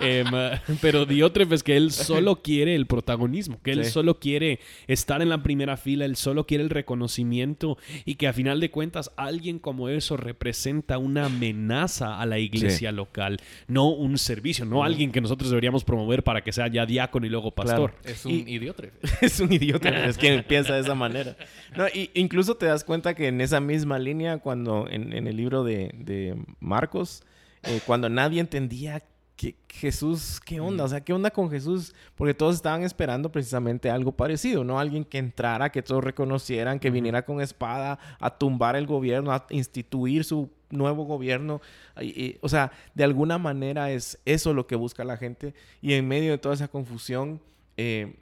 [0.00, 0.26] Em,
[0.80, 5.42] pero Diótrefes que él solo quiere el protagonismo que él solo quiere estar en la
[5.42, 9.88] primera fila, él solo quiere el reconocimiento y que a final de cuentas alguien como
[9.88, 15.50] eso representa una amenaza a la iglesia local, no un servicio, no alguien que nosotros
[15.50, 17.94] deberíamos promover para que sea ya diácono y luego pastor.
[18.04, 18.84] Es un idiota.
[19.20, 21.36] es un idiota, es que piensa de esa manera.
[21.76, 25.64] No, y incluso te das cuenta que en esa misma línea, cuando en, el libro
[25.64, 27.22] de, Marcos,
[27.64, 29.02] eh, cuando nadie entendía
[29.36, 30.84] ¿qué, Jesús, ¿qué onda?
[30.84, 31.94] O sea, ¿qué onda con Jesús?
[32.14, 34.80] Porque todos estaban esperando precisamente algo parecido, ¿no?
[34.80, 39.46] Alguien que entrara, que todos reconocieran, que viniera con espada a tumbar el gobierno, a
[39.50, 41.60] instituir su nuevo gobierno.
[42.40, 45.54] o sea, de alguna manera es eso lo que busca la gente.
[45.80, 47.40] Y en medio de toda esa confusión,
[47.76, 48.16] eh,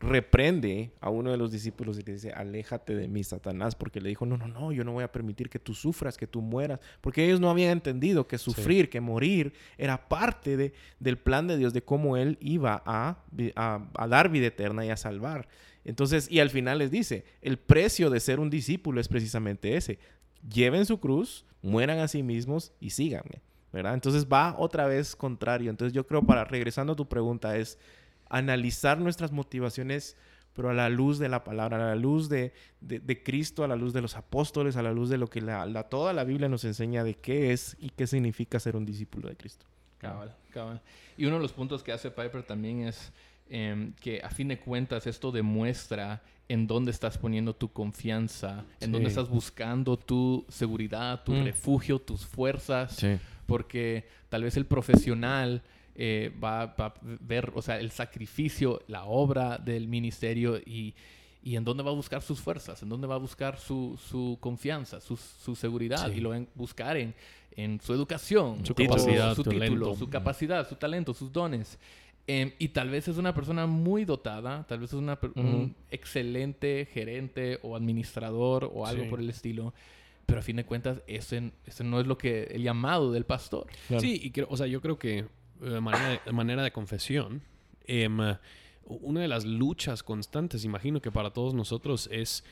[0.00, 4.08] reprende a uno de los discípulos y le dice, aléjate de mí, Satanás, porque le
[4.08, 6.80] dijo, no, no, no, yo no voy a permitir que tú sufras, que tú mueras,
[7.02, 11.58] porque ellos no habían entendido que sufrir, que morir, era parte de, del plan de
[11.58, 13.18] Dios, de cómo Él iba a,
[13.56, 15.48] a, dar vida eterna y a salvar.
[15.84, 19.98] Entonces, y al final les dice, el precio de ser un discípulo es precisamente ese,
[20.50, 23.92] lleven su cruz, mueran a sí mismos y síganme, ¿verdad?
[23.92, 25.70] Entonces va otra vez contrario.
[25.70, 27.78] Entonces yo creo, para regresando a tu pregunta, es
[28.30, 30.16] analizar nuestras motivaciones,
[30.54, 32.52] pero a la luz de la palabra, a la luz de,
[33.24, 36.12] Cristo, a la luz de los apóstoles, a la luz de lo que la, toda
[36.12, 39.66] la Biblia nos enseña de qué es y qué significa ser un discípulo de Cristo.
[39.98, 40.80] Cabal, cabal.
[41.18, 43.12] Y uno de los puntos que hace Piper también es
[43.50, 48.90] em, que a fin de cuentas esto demuestra en dónde estás poniendo tu confianza, en
[48.90, 51.44] dónde estás buscando tu seguridad, tu mm.
[51.44, 53.04] refugio, tus fuerzas,
[53.46, 55.62] porque tal vez el profesional
[56.02, 60.94] eh, va, a ver, o sea, el sacrificio, la obra del ministerio y,
[61.42, 64.38] y, en dónde va a buscar sus fuerzas, en dónde va a buscar su, su
[64.40, 67.14] confianza, su, su seguridad y lo va a buscar en,
[67.54, 71.78] en su educación, su capacidad, su, título, su capacidad, su talento, sus dones.
[72.26, 76.88] Em, y tal vez es una persona muy dotada, tal vez es una, un excelente
[76.94, 79.74] gerente o administrador o algo por el estilo
[80.24, 83.66] pero a fin de cuentas ese, ese, no es lo que el llamado del pastor.
[83.98, 85.26] Sí, y creo, o sea, yo creo que
[85.62, 87.42] eh, manera, de, manera de confesión,
[87.86, 88.18] em,
[88.84, 92.44] una de las luchas constantes, imagino que para todos nosotros, es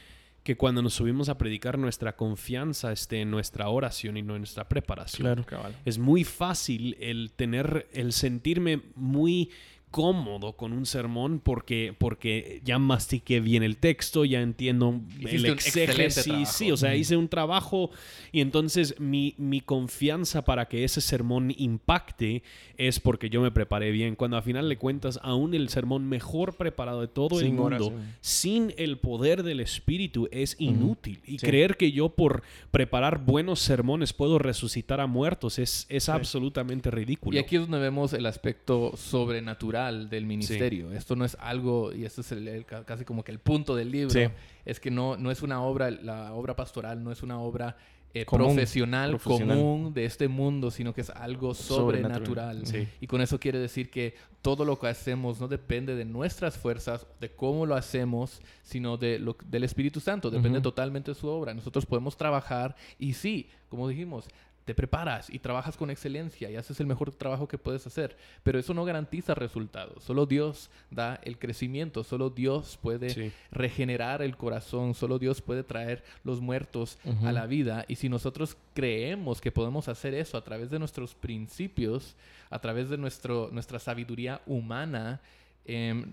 [0.42, 4.42] que cuando nos subimos a predicar nuestra confianza esté en nuestra oración y no en
[4.42, 5.44] nuestra preparación.
[5.44, 9.50] Claro, Es muy fácil el tener, el sentirme muy
[9.90, 16.48] cómodo con un sermón porque, porque ya mastiqué bien el texto, ya entiendo el exégesis.
[16.48, 17.90] Sí, o sea, hice un trabajo
[18.32, 22.42] y entonces mi, mi, confianza para que ese sermón impacte
[22.76, 24.14] es porque yo me preparé bien.
[24.14, 28.74] Cuando a final de cuentas, aún el sermón mejor preparado de todo el mundo, sin
[28.76, 31.20] el poder del Espíritu, es inútil.
[31.26, 36.90] Y creer que yo por preparar buenos sermones puedo resucitar a muertos es, es absolutamente
[36.90, 37.36] ridículo.
[37.36, 40.92] Y aquí es donde vemos el aspecto sobrenatural del ministerio.
[40.92, 44.18] Esto no es algo, y esto es el, casi como que el punto del libro,
[44.64, 47.76] es que no, no es una obra, la obra pastoral no es una obra
[48.14, 52.62] eh, profesional, común de este mundo, sino que es algo sobrenatural.
[53.00, 57.06] Y con eso quiere decir que todo lo que hacemos no depende de nuestras fuerzas,
[57.20, 60.30] de cómo lo hacemos, sino de lo, del Espíritu Santo.
[60.30, 61.52] Depende totalmente de su obra.
[61.52, 64.26] Nosotros podemos trabajar y sí, como dijimos,
[64.68, 68.58] te preparas y trabajas con excelencia y haces el mejor trabajo que puedes hacer, pero
[68.58, 70.04] eso no garantiza resultados.
[70.04, 76.04] Solo Dios da el crecimiento, solo Dios puede regenerar el corazón, solo Dios puede traer
[76.22, 80.68] los muertos a la vida y si nosotros creemos que podemos hacer eso a través
[80.68, 82.14] de nuestros principios,
[82.50, 85.22] a través de nuestro, nuestra sabiduría humana,
[85.64, 86.12] em,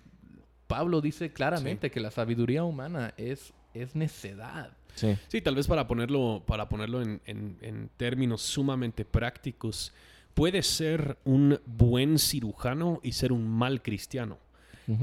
[0.68, 4.72] Pablo dice claramente que la sabiduría humana es, es necedad.
[4.96, 5.42] Sí.
[5.42, 9.94] tal vez para ponerlo, para ponerlo en, términos sumamente prácticos,
[10.34, 14.40] puede ser un buen cirujano y ser un mal cristiano.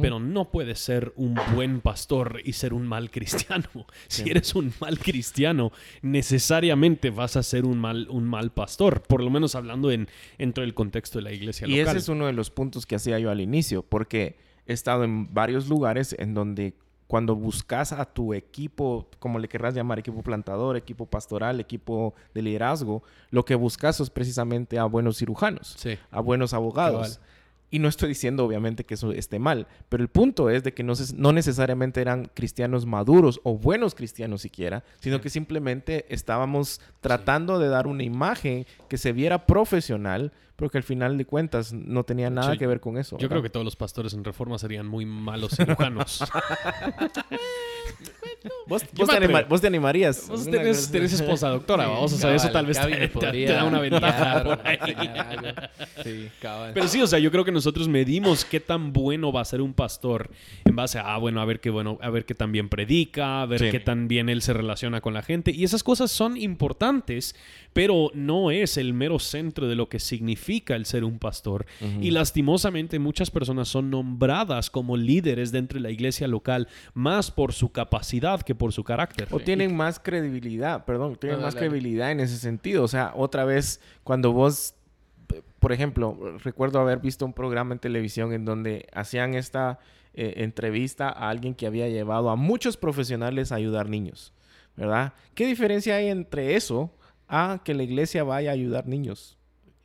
[0.01, 3.67] Pero no puede ser un buen pastor y ser un mal cristiano.
[4.07, 9.21] Si eres un mal cristiano, necesariamente vas a ser un mal, un mal pastor, por
[9.21, 10.07] lo menos hablando en,
[10.39, 13.19] dentro del contexto de la iglesia y ese es uno de los puntos que hacía
[13.19, 16.75] yo al inicio, porque he estado en varios lugares en donde
[17.13, 22.41] cuando buscas a tu equipo, como le querrás llamar, equipo plantador, equipo pastoral, equipo de
[22.41, 25.77] liderazgo, lo que buscas es precisamente a buenos cirujanos,
[26.11, 27.21] a buenos abogados.
[27.71, 30.83] Y no estoy diciendo obviamente que eso esté mal, pero el punto es de que
[30.85, 37.59] no, no necesariamente eran cristianos maduros o buenos cristianos siquiera, sino que simplemente estábamos tratando
[37.59, 42.05] de dar una imagen que se viera profesional, pero que al final de cuentas no
[42.05, 43.19] tenía nada que ver con eso.
[43.19, 46.23] Yo creo que todos los pastores en reforma serían muy malos cirujanos.
[48.67, 48.83] ¿Vos,
[49.61, 50.29] te animarías.
[50.29, 54.59] Vos tenés, esposa doctora, vamos a saber eso tal vez te, da una ventaja.
[56.75, 59.61] Pero sí, o sea, yo creo que nosotros medimos qué tan bueno va a ser
[59.61, 60.31] un pastor
[60.65, 63.43] en base a, ah, bueno, a ver qué bueno, a ver qué tan bien predica,
[63.43, 65.51] a ver qué tan bien él se relaciona con la gente.
[65.51, 67.35] Y esas cosas son importantes,
[67.73, 71.67] pero no es el mero centro de lo que significa el ser un pastor.
[72.01, 77.53] Y lastimosamente muchas personas son nombradas como líderes dentro de la iglesia local más por
[77.53, 79.29] su capacidad que por su carácter.
[79.31, 82.85] O tienen más credibilidad, perdón, tienen más credibilidad en ese sentido.
[82.85, 84.75] O sea, otra vez, cuando vos,
[85.59, 89.79] por ejemplo, recuerdo haber visto un programa en televisión en donde hacían esta
[90.15, 94.35] eh, entrevista a alguien que había llevado a muchos profesionales a ayudar niños,
[94.77, 95.15] ¿verdad?
[95.35, 96.93] ¿Qué diferencia hay entre eso
[97.33, 99.39] a que la iglesia vaya a ayudar niños?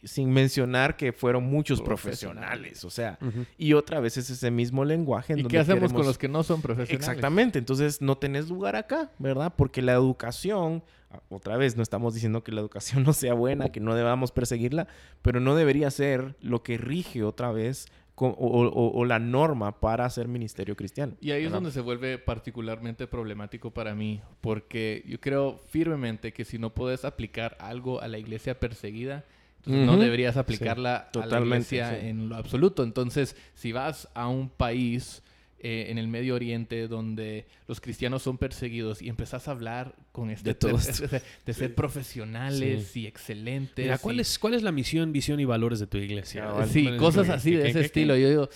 [0.03, 3.17] sin mencionar que fueron muchos profesionales, o sea,
[3.57, 5.33] y otra vez es ese mismo lenguaje.
[5.33, 7.07] En ¿Y qué hacemos con los que no son profesionales?
[7.07, 9.53] Exactamente, entonces no tenés lugar acá, ¿verdad?
[9.55, 10.83] Porque la educación,
[11.29, 14.87] otra vez no estamos diciendo que la educación no sea buena, que no debamos perseguirla,
[15.21, 17.87] pero no debería ser lo que rige otra vez
[18.19, 21.13] o, la norma para hacer ministerio cristiano.
[21.21, 26.43] Y ahí es donde se vuelve particularmente problemático para mí, porque yo creo firmemente que
[26.45, 29.25] si no puedes aplicar algo a la iglesia perseguida,
[29.65, 32.83] no deberías aplicarla a la iglesia en lo absoluto.
[32.83, 35.21] Entonces, si vas a un país
[35.59, 40.29] eh, en el Medio Oriente donde los cristianos son perseguidos y empezás a hablar con
[40.29, 43.99] este de, de, ser profesionales y excelentes.
[43.99, 46.47] ¿cuál, Es, ¿cuál es la misión, visión y valores de tu iglesia?
[46.67, 48.15] sí, cosas así de ese estilo.
[48.15, 48.49] Yo digo,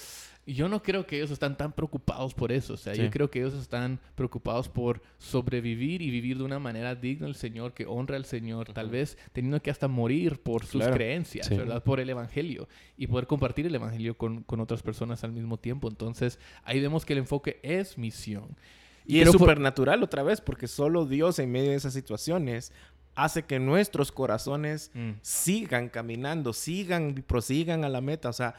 [0.45, 2.73] yo no creo que ellos están tan preocupados por eso.
[2.73, 6.95] O sea, yo creo que ellos están preocupados por sobrevivir y vivir de una manera
[6.95, 10.85] digna al Señor, que honra al Señor, tal vez teniendo que hasta morir por sus
[10.87, 11.83] creencias, ¿verdad?
[11.83, 15.87] Por el Evangelio y poder compartir el Evangelio con, con, otras personas al mismo tiempo.
[15.87, 18.57] Entonces, ahí vemos que el enfoque es misión.
[19.05, 22.71] Y, es supernatural otra vez, porque solo Dios en medio de esas situaciones
[23.15, 25.11] hace que nuestros corazones mm.
[25.21, 28.29] sigan caminando, sigan, prosigan a la meta.
[28.29, 28.55] O sea,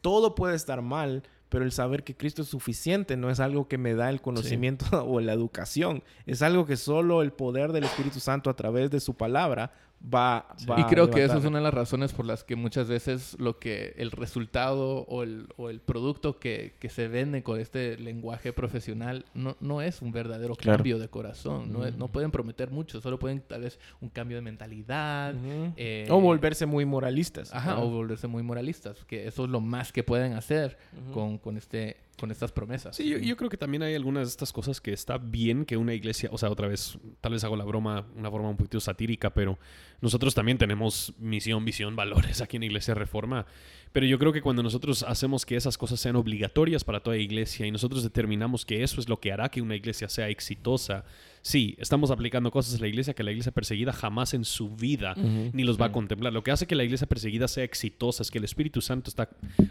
[0.00, 3.78] todo puede estar mal, pero el saber que Cristo es suficiente no es algo que
[3.78, 8.20] me da el conocimiento o la educación, es algo que solo el poder del Espíritu
[8.20, 11.74] Santo a través de su palabra va, y creo que eso es una de las
[11.74, 16.38] razones por las que muchas veces lo que el resultado o el, o el producto
[16.38, 21.08] que, que, se vende con este lenguaje profesional no, no es un verdadero cambio de
[21.08, 21.72] corazón.
[21.72, 25.34] No, no, pueden prometer mucho, solo pueden tal vez un cambio de mentalidad.
[25.76, 27.52] Eh, o volverse muy moralistas.
[27.52, 30.78] Ajá, o volverse muy moralistas, que eso es lo más que pueden hacer
[31.12, 32.96] con, con este con estas promesas.
[32.96, 35.94] Sí, yo, creo que también hay algunas de estas cosas que está bien que una
[35.94, 39.30] iglesia, o sea, otra vez, tal vez hago la broma, una forma un poquito satírica,
[39.30, 39.58] pero
[40.00, 43.46] nosotros también tenemos misión, visión, valores aquí en Iglesia Reforma.
[43.92, 47.66] Pero yo creo que cuando nosotros hacemos que esas cosas sean obligatorias para toda iglesia
[47.66, 51.04] y nosotros determinamos que eso es lo que hará que una iglesia sea exitosa,
[51.42, 55.14] sí, estamos aplicando cosas a la iglesia que la iglesia perseguida jamás en su vida
[55.16, 56.32] ni los va a contemplar.
[56.32, 59.28] Lo que hace que la iglesia perseguida sea exitosa es que el Espíritu Santo está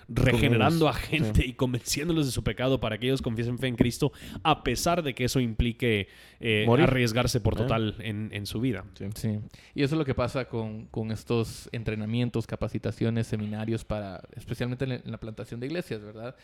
[0.08, 4.12] regenerando a gente y convenciéndolos de su pecado para que ellos confiesen fe en Cristo,
[4.44, 6.08] a pesar de que eso implique
[6.40, 8.86] eh, arriesgarse por total en, su vida.
[9.16, 9.40] Sí.
[9.76, 15.12] Y eso es lo que pasa con, con estos entrenamientos, capacitaciones, seminarios para, especialmente en
[15.12, 16.36] la plantación de iglesias, ¿verdad?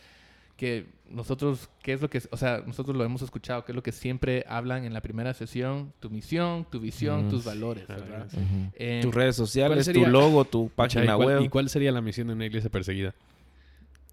[0.64, 3.84] Que nosotros, ¿qué es lo que, o sea, nosotros lo hemos escuchado, qué es lo
[3.84, 5.92] que siempre hablan en la primera sesión?
[6.00, 8.30] Tu misión, tu visión, tus valores, ¿verdad?
[8.76, 11.42] Eh, Tus redes sociales, tu logo, tu página web.
[11.42, 13.14] ¿Y cuál sería la misión de una iglesia perseguida?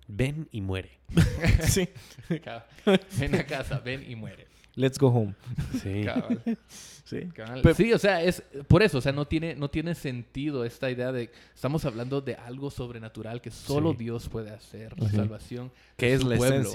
[0.09, 0.98] Ven y muere.
[1.61, 1.88] sí.
[3.20, 4.48] ven a casa, ven y muere.
[4.81, 5.35] Let's go home.
[5.83, 6.07] Sí.
[7.05, 7.93] Sí.
[7.93, 11.28] o sea, es por eso, o sea, no tiene, no tiene sentido esta idea de
[11.53, 15.72] estamos hablando de algo sobrenatural que solo Dios puede hacer, la salvación.
[15.97, 16.70] Que es la pueblo.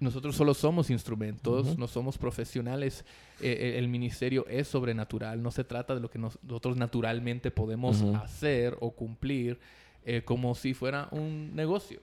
[0.00, 3.04] Nosotros solo somos instrumentos, no somos profesionales.
[3.40, 8.02] Eh, eh, el ministerio es sobrenatural, no se trata de lo que nosotros naturalmente podemos
[8.16, 9.60] hacer o cumplir.
[10.04, 12.00] Eh, como si fuera un negocio.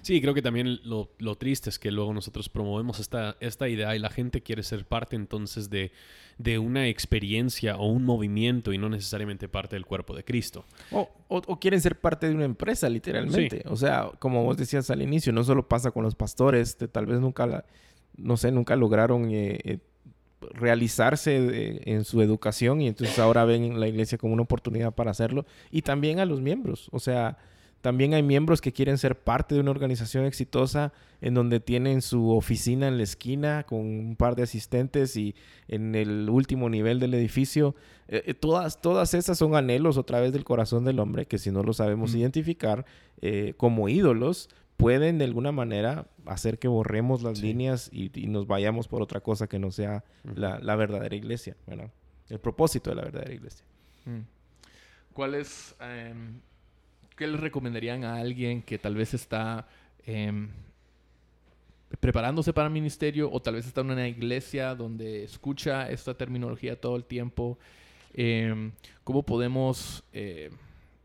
[0.00, 3.98] Sí, creo que también lo, triste es que luego nosotros promovemos esta, esta idea y
[3.98, 5.92] la gente quiere ser parte entonces de,
[6.38, 10.64] de una experiencia o un movimiento y no necesariamente parte del cuerpo de Cristo.
[10.90, 13.62] O, o, quieren ser parte de una empresa, literalmente.
[13.66, 17.20] O sea, como vos decías al inicio, no solo pasa con los pastores, tal vez
[17.20, 17.66] nunca, la,
[18.16, 19.78] no sé, nunca lograron eh, eh,
[20.52, 25.46] realizarse en su educación y entonces ahora ven la iglesia como una oportunidad para hacerlo
[25.70, 27.38] y también a los miembros, o sea,
[27.80, 32.30] también hay miembros que quieren ser parte de una organización exitosa en donde tienen su
[32.30, 35.36] oficina en la esquina con un par de asistentes y
[35.68, 37.76] en el último nivel del edificio.
[38.08, 41.52] Eh, eh, todas, todas esas son anhelos otra vez del corazón del hombre que si
[41.52, 42.84] no lo sabemos identificar
[43.20, 44.48] eh, como ídolos,
[44.78, 49.48] pueden de alguna manera hacer que borremos las líneas y, nos vayamos por otra cosa
[49.48, 50.04] que no sea
[50.34, 51.56] la, verdadera iglesia,
[52.28, 53.66] El propósito de la verdadera iglesia.
[54.06, 54.20] Mm.
[55.12, 56.40] ¿Cuál es, em,
[57.16, 59.66] qué le recomendarían a alguien que tal vez está
[60.06, 60.48] em,
[61.98, 66.80] preparándose para el ministerio o tal vez está en una iglesia donde escucha esta terminología
[66.80, 67.58] todo el tiempo?
[68.14, 68.70] Em,
[69.02, 70.50] ¿Cómo podemos eh,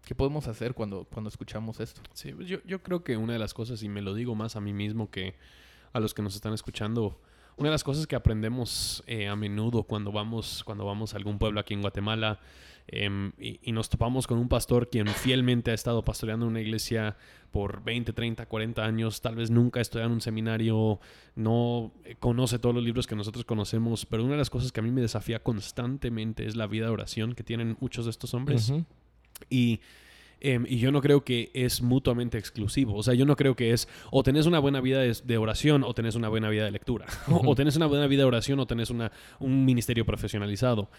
[0.05, 2.01] ¿Qué podemos hacer cuando, cuando escuchamos esto?
[2.13, 4.55] Sí, pues yo, yo creo que una de las cosas, y me lo digo más
[4.55, 5.35] a mí mismo que
[5.93, 7.19] a los que nos están escuchando,
[7.55, 11.37] una de las cosas que aprendemos eh, a menudo cuando vamos, cuando vamos a algún
[11.37, 12.39] pueblo aquí en Guatemala
[12.87, 17.15] em, y, nos topamos con un pastor quien fielmente ha estado pastoreando una iglesia
[17.51, 20.99] por 20, 30, 40 años, tal vez nunca ha estudiado en un seminario,
[21.35, 24.83] no conoce todos los libros que nosotros conocemos, pero una de las cosas que a
[24.83, 28.73] mí me desafía constantemente es la vida de oración que tienen muchos de estos hombres.
[29.49, 29.79] Y,
[30.41, 32.95] em, y yo no creo que es mutuamente exclusivo.
[32.95, 35.93] O sea, yo no creo que es o tenés una buena vida de, oración o
[35.93, 37.05] tenés una buena vida de lectura.
[37.27, 40.89] o, tenés una buena vida de oración o tenés una, un ministerio profesionalizado.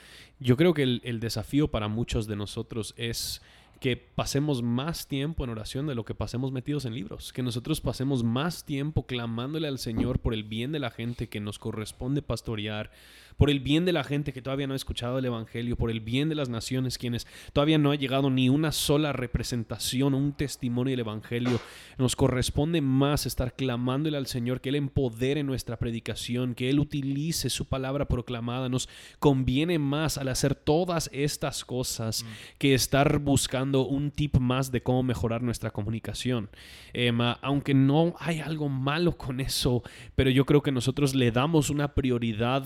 [0.41, 3.43] Yo creo que el, el desafío para muchos de nosotros es
[3.85, 7.83] que pasemos más tiempo en oración de lo que pasemos metidos en libros, que nosotros
[7.83, 12.23] pasemos más tiempo clamándole al Señor por el bien de la gente que nos corresponde
[12.23, 12.91] pastorear,
[13.37, 16.01] por el bien de la gente que todavía no ha escuchado el Evangelio, por el
[16.01, 20.93] bien de las naciones quienes todavía no ha llegado ni una sola representación, un testimonio
[20.93, 21.61] del Evangelio.
[21.99, 27.51] Nos corresponde más estar clamándole al Señor que Él empodere nuestra predicación, que Él utilice
[27.51, 28.69] su palabra proclamada.
[28.69, 32.59] Nos conviene más al hacer todas estas cosas mm.
[32.59, 36.51] que estar buscando un tip más de cómo mejorar nuestra comunicación.
[36.93, 39.83] Em, aunque no hay algo malo con eso,
[40.15, 42.65] pero yo creo que nosotros le damos una prioridad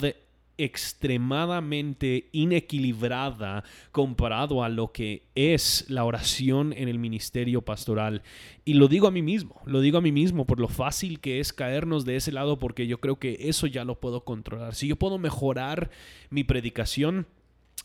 [0.59, 8.21] extremadamente inequilibrada comparado a lo que es la oración en el ministerio pastoral.
[8.65, 11.39] Y lo digo a mí mismo, lo digo a mí mismo por lo fácil que
[11.39, 14.75] es caernos de ese lado porque yo creo que eso ya lo puedo controlar.
[14.75, 15.89] Si yo puedo mejorar
[16.29, 17.25] mi predicación,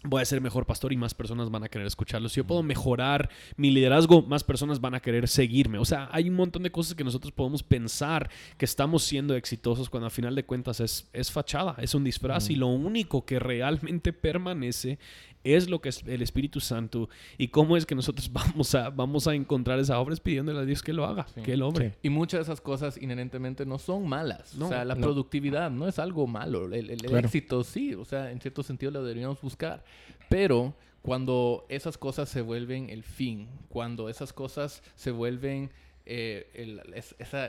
[0.05, 2.29] voy a ser mejor pastor y más personas van a querer escucharlo.
[2.29, 5.79] Si yo puedo mejorar mi liderazgo, más personas van a querer seguirme.
[5.79, 9.89] O sea, hay un montón de cosas que nosotros podemos pensar que estamos siendo exitosos
[9.89, 13.39] cuando al final de cuentas es, es fachada, es un disfraz y lo único que
[13.39, 14.99] realmente permanece
[15.45, 19.29] es lo que es el Espíritu Santo y cómo es que nosotros vamos a, vamos
[19.29, 21.95] a encontrar esa obra es pidiéndole a Dios que lo haga, que lo obre.
[22.03, 24.57] Y muchas de esas cosas inherentemente no son malas.
[24.59, 26.73] o sea, la productividad no es algo malo.
[26.73, 29.85] El, éxito sí, o sea, en cierto sentido lo deberíamos buscar.
[30.29, 35.71] Pero cuando esas cosas se vuelven el fin, cuando esas cosas se vuelven
[36.07, 37.03] eh,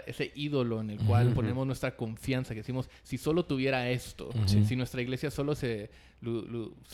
[0.05, 4.75] ese ídolo en el cual ponemos nuestra confianza, que decimos, si solo tuviera esto, si
[4.75, 5.89] nuestra iglesia solo se,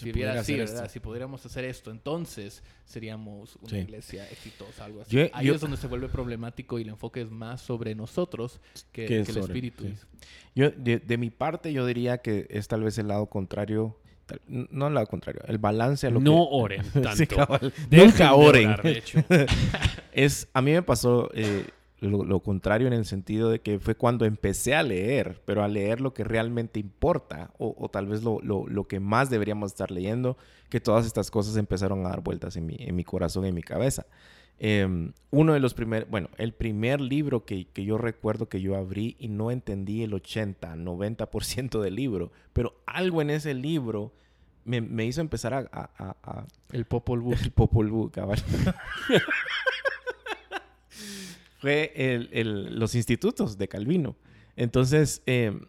[0.01, 0.57] viviera así,
[0.89, 5.30] Si pudiéramos hacer esto, entonces seríamos una iglesia exitosa, algo así.
[5.34, 8.59] Ahí es donde se vuelve problemático y el enfoque es más sobre nosotros
[8.91, 9.86] que, el espíritu.
[10.55, 13.97] Yo, de, mi parte, yo diría que es tal vez el lado contrario
[14.48, 17.48] no lado contrario, el balance a lo no oren tanto.
[17.90, 18.76] Nunca oren.
[18.84, 19.20] de hecho.
[20.14, 21.66] es, a mí me pasó eh,
[22.02, 26.02] lo, contrario en el sentido de que fue cuando empecé a leer, pero a leer
[26.02, 30.36] lo que realmente importa o, tal vez lo, lo, que más deberíamos estar leyendo,
[30.70, 33.56] que todas estas cosas empezaron a dar vueltas en mi, en mi corazón y en
[33.56, 34.08] mi cabeza.
[34.58, 38.76] Em, uno de los primeros, bueno, el primer libro que, que, yo recuerdo que yo
[38.76, 44.12] abrí y no entendí el 80, 90% del libro, pero algo en ese libro
[44.66, 45.70] me, me hizo empezar a...
[45.72, 47.34] a, el Popol Vuh.
[47.34, 48.39] El Popol Vuh, cabal.
[51.59, 54.16] Fue el, el, los institutos de Calvino.
[54.55, 55.68] Entonces, em,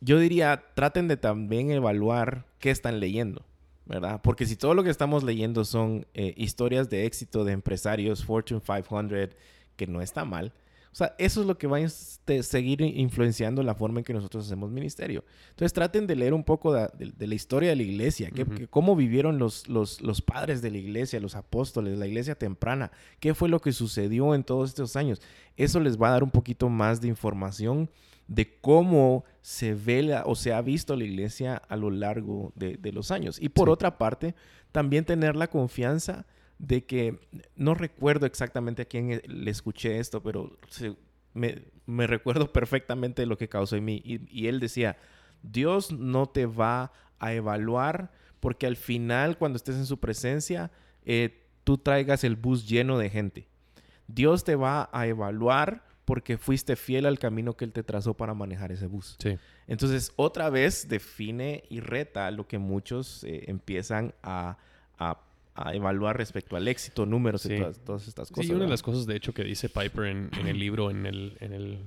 [0.00, 3.44] yo diría, traten de también evaluar qué están leyendo.
[3.86, 4.20] ¿verdad?
[4.22, 8.60] Porque si todo lo que estamos leyendo son eh, historias de éxito de empresarios, Fortune
[8.60, 9.36] 500,
[9.76, 10.52] que no está mal,
[10.94, 14.46] o sea, eso es lo que va a seguir influenciando la forma en que nosotros
[14.46, 15.24] hacemos ministerio.
[15.50, 18.30] Entonces traten de leer un poco de, la historia de la iglesia,
[18.70, 23.34] cómo vivieron los, los, los, padres de la iglesia, los apóstoles, la iglesia temprana, qué
[23.34, 25.20] fue lo que sucedió en todos estos años.
[25.56, 27.90] Eso les va a dar un poquito más de información
[28.28, 33.10] de cómo se ve o se ha visto la iglesia a lo largo de, los
[33.10, 33.42] años.
[33.42, 34.36] Y por otra parte,
[34.70, 36.24] también tener la confianza
[36.66, 37.18] de que,
[37.56, 40.56] no recuerdo exactamente a quién le escuché esto, pero
[41.34, 44.02] me, recuerdo perfectamente lo que causó en mí.
[44.04, 44.96] Y, él decía,
[45.42, 50.70] Dios no te va a evaluar porque al final, cuando estés en su presencia,
[51.04, 53.48] eh, tú traigas el bus lleno de gente.
[54.06, 58.34] Dios te va a evaluar porque fuiste fiel al camino que Él te trazó para
[58.34, 59.16] manejar ese bus.
[59.18, 59.38] Sí.
[59.66, 64.58] Entonces, otra vez define y reta lo que muchos eh, empiezan a,
[65.72, 68.46] evaluar respecto al éxito, números y todas, estas cosas.
[68.46, 71.36] Sí, una de las cosas, de hecho, que dice Piper en, el libro, en el,
[71.40, 71.78] en el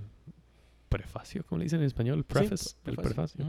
[0.89, 2.23] prefacio, ¿cómo le dicen en español?
[2.23, 3.45] Preface, el prefacio.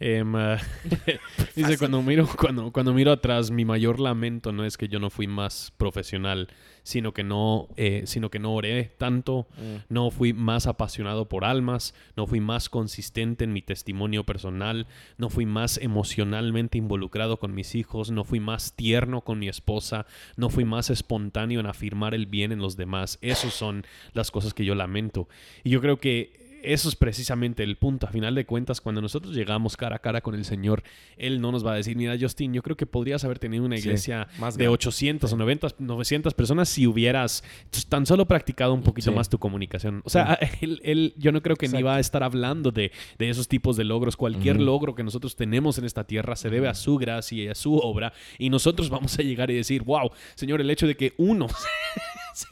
[0.00, 0.32] Em,
[1.56, 5.10] dice, cuando miro, cuando, cuando miro atrás, mi mayor lamento no es que yo no
[5.10, 6.48] fui más profesional,
[6.84, 9.92] sino que no, eh, sino que no oré tanto, mm.
[9.92, 14.86] no fui más apasionado por almas, no fui más consistente en mi testimonio personal,
[15.16, 20.06] no fui más emocionalmente involucrado con mis hijos, no fui más tierno con mi esposa,
[20.36, 23.18] no fui más espontáneo en afirmar el bien en los demás.
[23.20, 25.28] Esas son las cosas que yo lamento.
[25.64, 28.06] Y yo creo que eso es precisamente el punto.
[28.06, 30.82] A final de cuentas, cuando nosotros llegamos cara a cara con el Señor,
[31.16, 33.76] Él no nos va a decir, mira, Justin, yo creo que podrías haber tenido una
[33.76, 37.44] iglesia de 800 o 90, 900 personas si hubieras
[37.88, 40.02] tan solo practicado un poquito más tu comunicación.
[40.04, 43.76] O sea, él, yo no creo que ni va a estar hablando de, esos tipos
[43.76, 44.16] de logros.
[44.16, 47.54] Cualquier logro que nosotros tenemos en esta tierra se debe a su gracia y a
[47.54, 48.12] su obra.
[48.38, 51.46] Y nosotros vamos a llegar y decir, wow, Señor, el hecho de que uno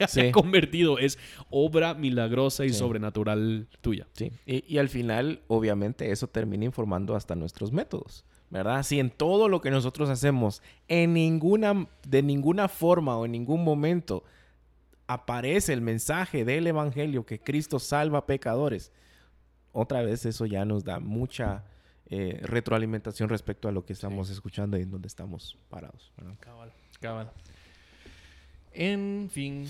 [0.07, 1.17] se ha convertido es
[1.49, 4.07] obra milagrosa y sobrenatural tuya.
[4.13, 8.25] Sí, y, al final, obviamente, eso termina informando hasta nuestros métodos.
[8.49, 8.83] ¿verdad?
[8.83, 13.63] Si en todo lo que nosotros hacemos, en ninguna, de ninguna forma o en ningún
[13.63, 14.23] momento
[15.05, 18.91] aparece el mensaje del Evangelio que Cristo salva pecadores,
[19.73, 21.65] otra vez eso ya nos da mucha
[22.09, 26.13] eh, retroalimentación respecto a lo que estamos escuchando y en donde estamos parados.
[26.39, 26.71] Cabal,
[27.01, 27.31] cabal.
[28.79, 29.67] En fin.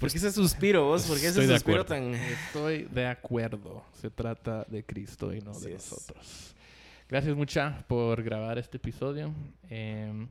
[0.00, 1.02] ¿Por qué ese suspiro vos?
[1.02, 2.14] ¿Por qué ese suspiro tan...?
[2.14, 3.84] Estoy de acuerdo.
[4.00, 6.54] Se trata de Cristo y no de nosotros.
[7.06, 9.30] Gracias mucha por grabar este episodio.
[9.68, 10.26] Eh,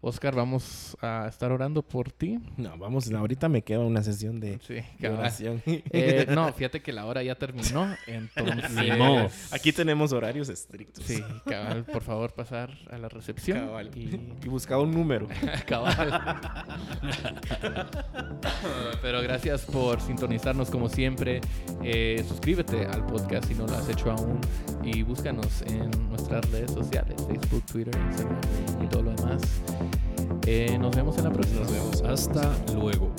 [0.00, 2.38] Oscar, vamos a estar orando por ti.
[2.56, 5.60] No, vamos, ahorita me queda una sesión de, sí, oración.
[5.66, 9.52] Eh, no, fíjate que la hora ya terminó, entonces...
[9.52, 11.04] Aquí tenemos horarios estrictos.
[11.04, 13.58] Sí, cabal, por favor pasar a la recepción.
[13.58, 13.90] Cabal.
[13.96, 15.26] Y, y buscar un número.
[15.66, 16.40] cabal.
[19.02, 21.40] Pero gracias por sintonizarnos como siempre.
[21.82, 24.40] Eh, suscríbete al podcast si no lo has hecho aún
[24.84, 28.40] y búscanos en nuestras redes sociales, Facebook, Twitter, Instagram
[28.84, 29.42] y todo lo demás.
[30.50, 31.60] Eh, nos vemos en la próxima.
[31.60, 32.00] Nos vemos.
[32.00, 33.12] Hasta luego.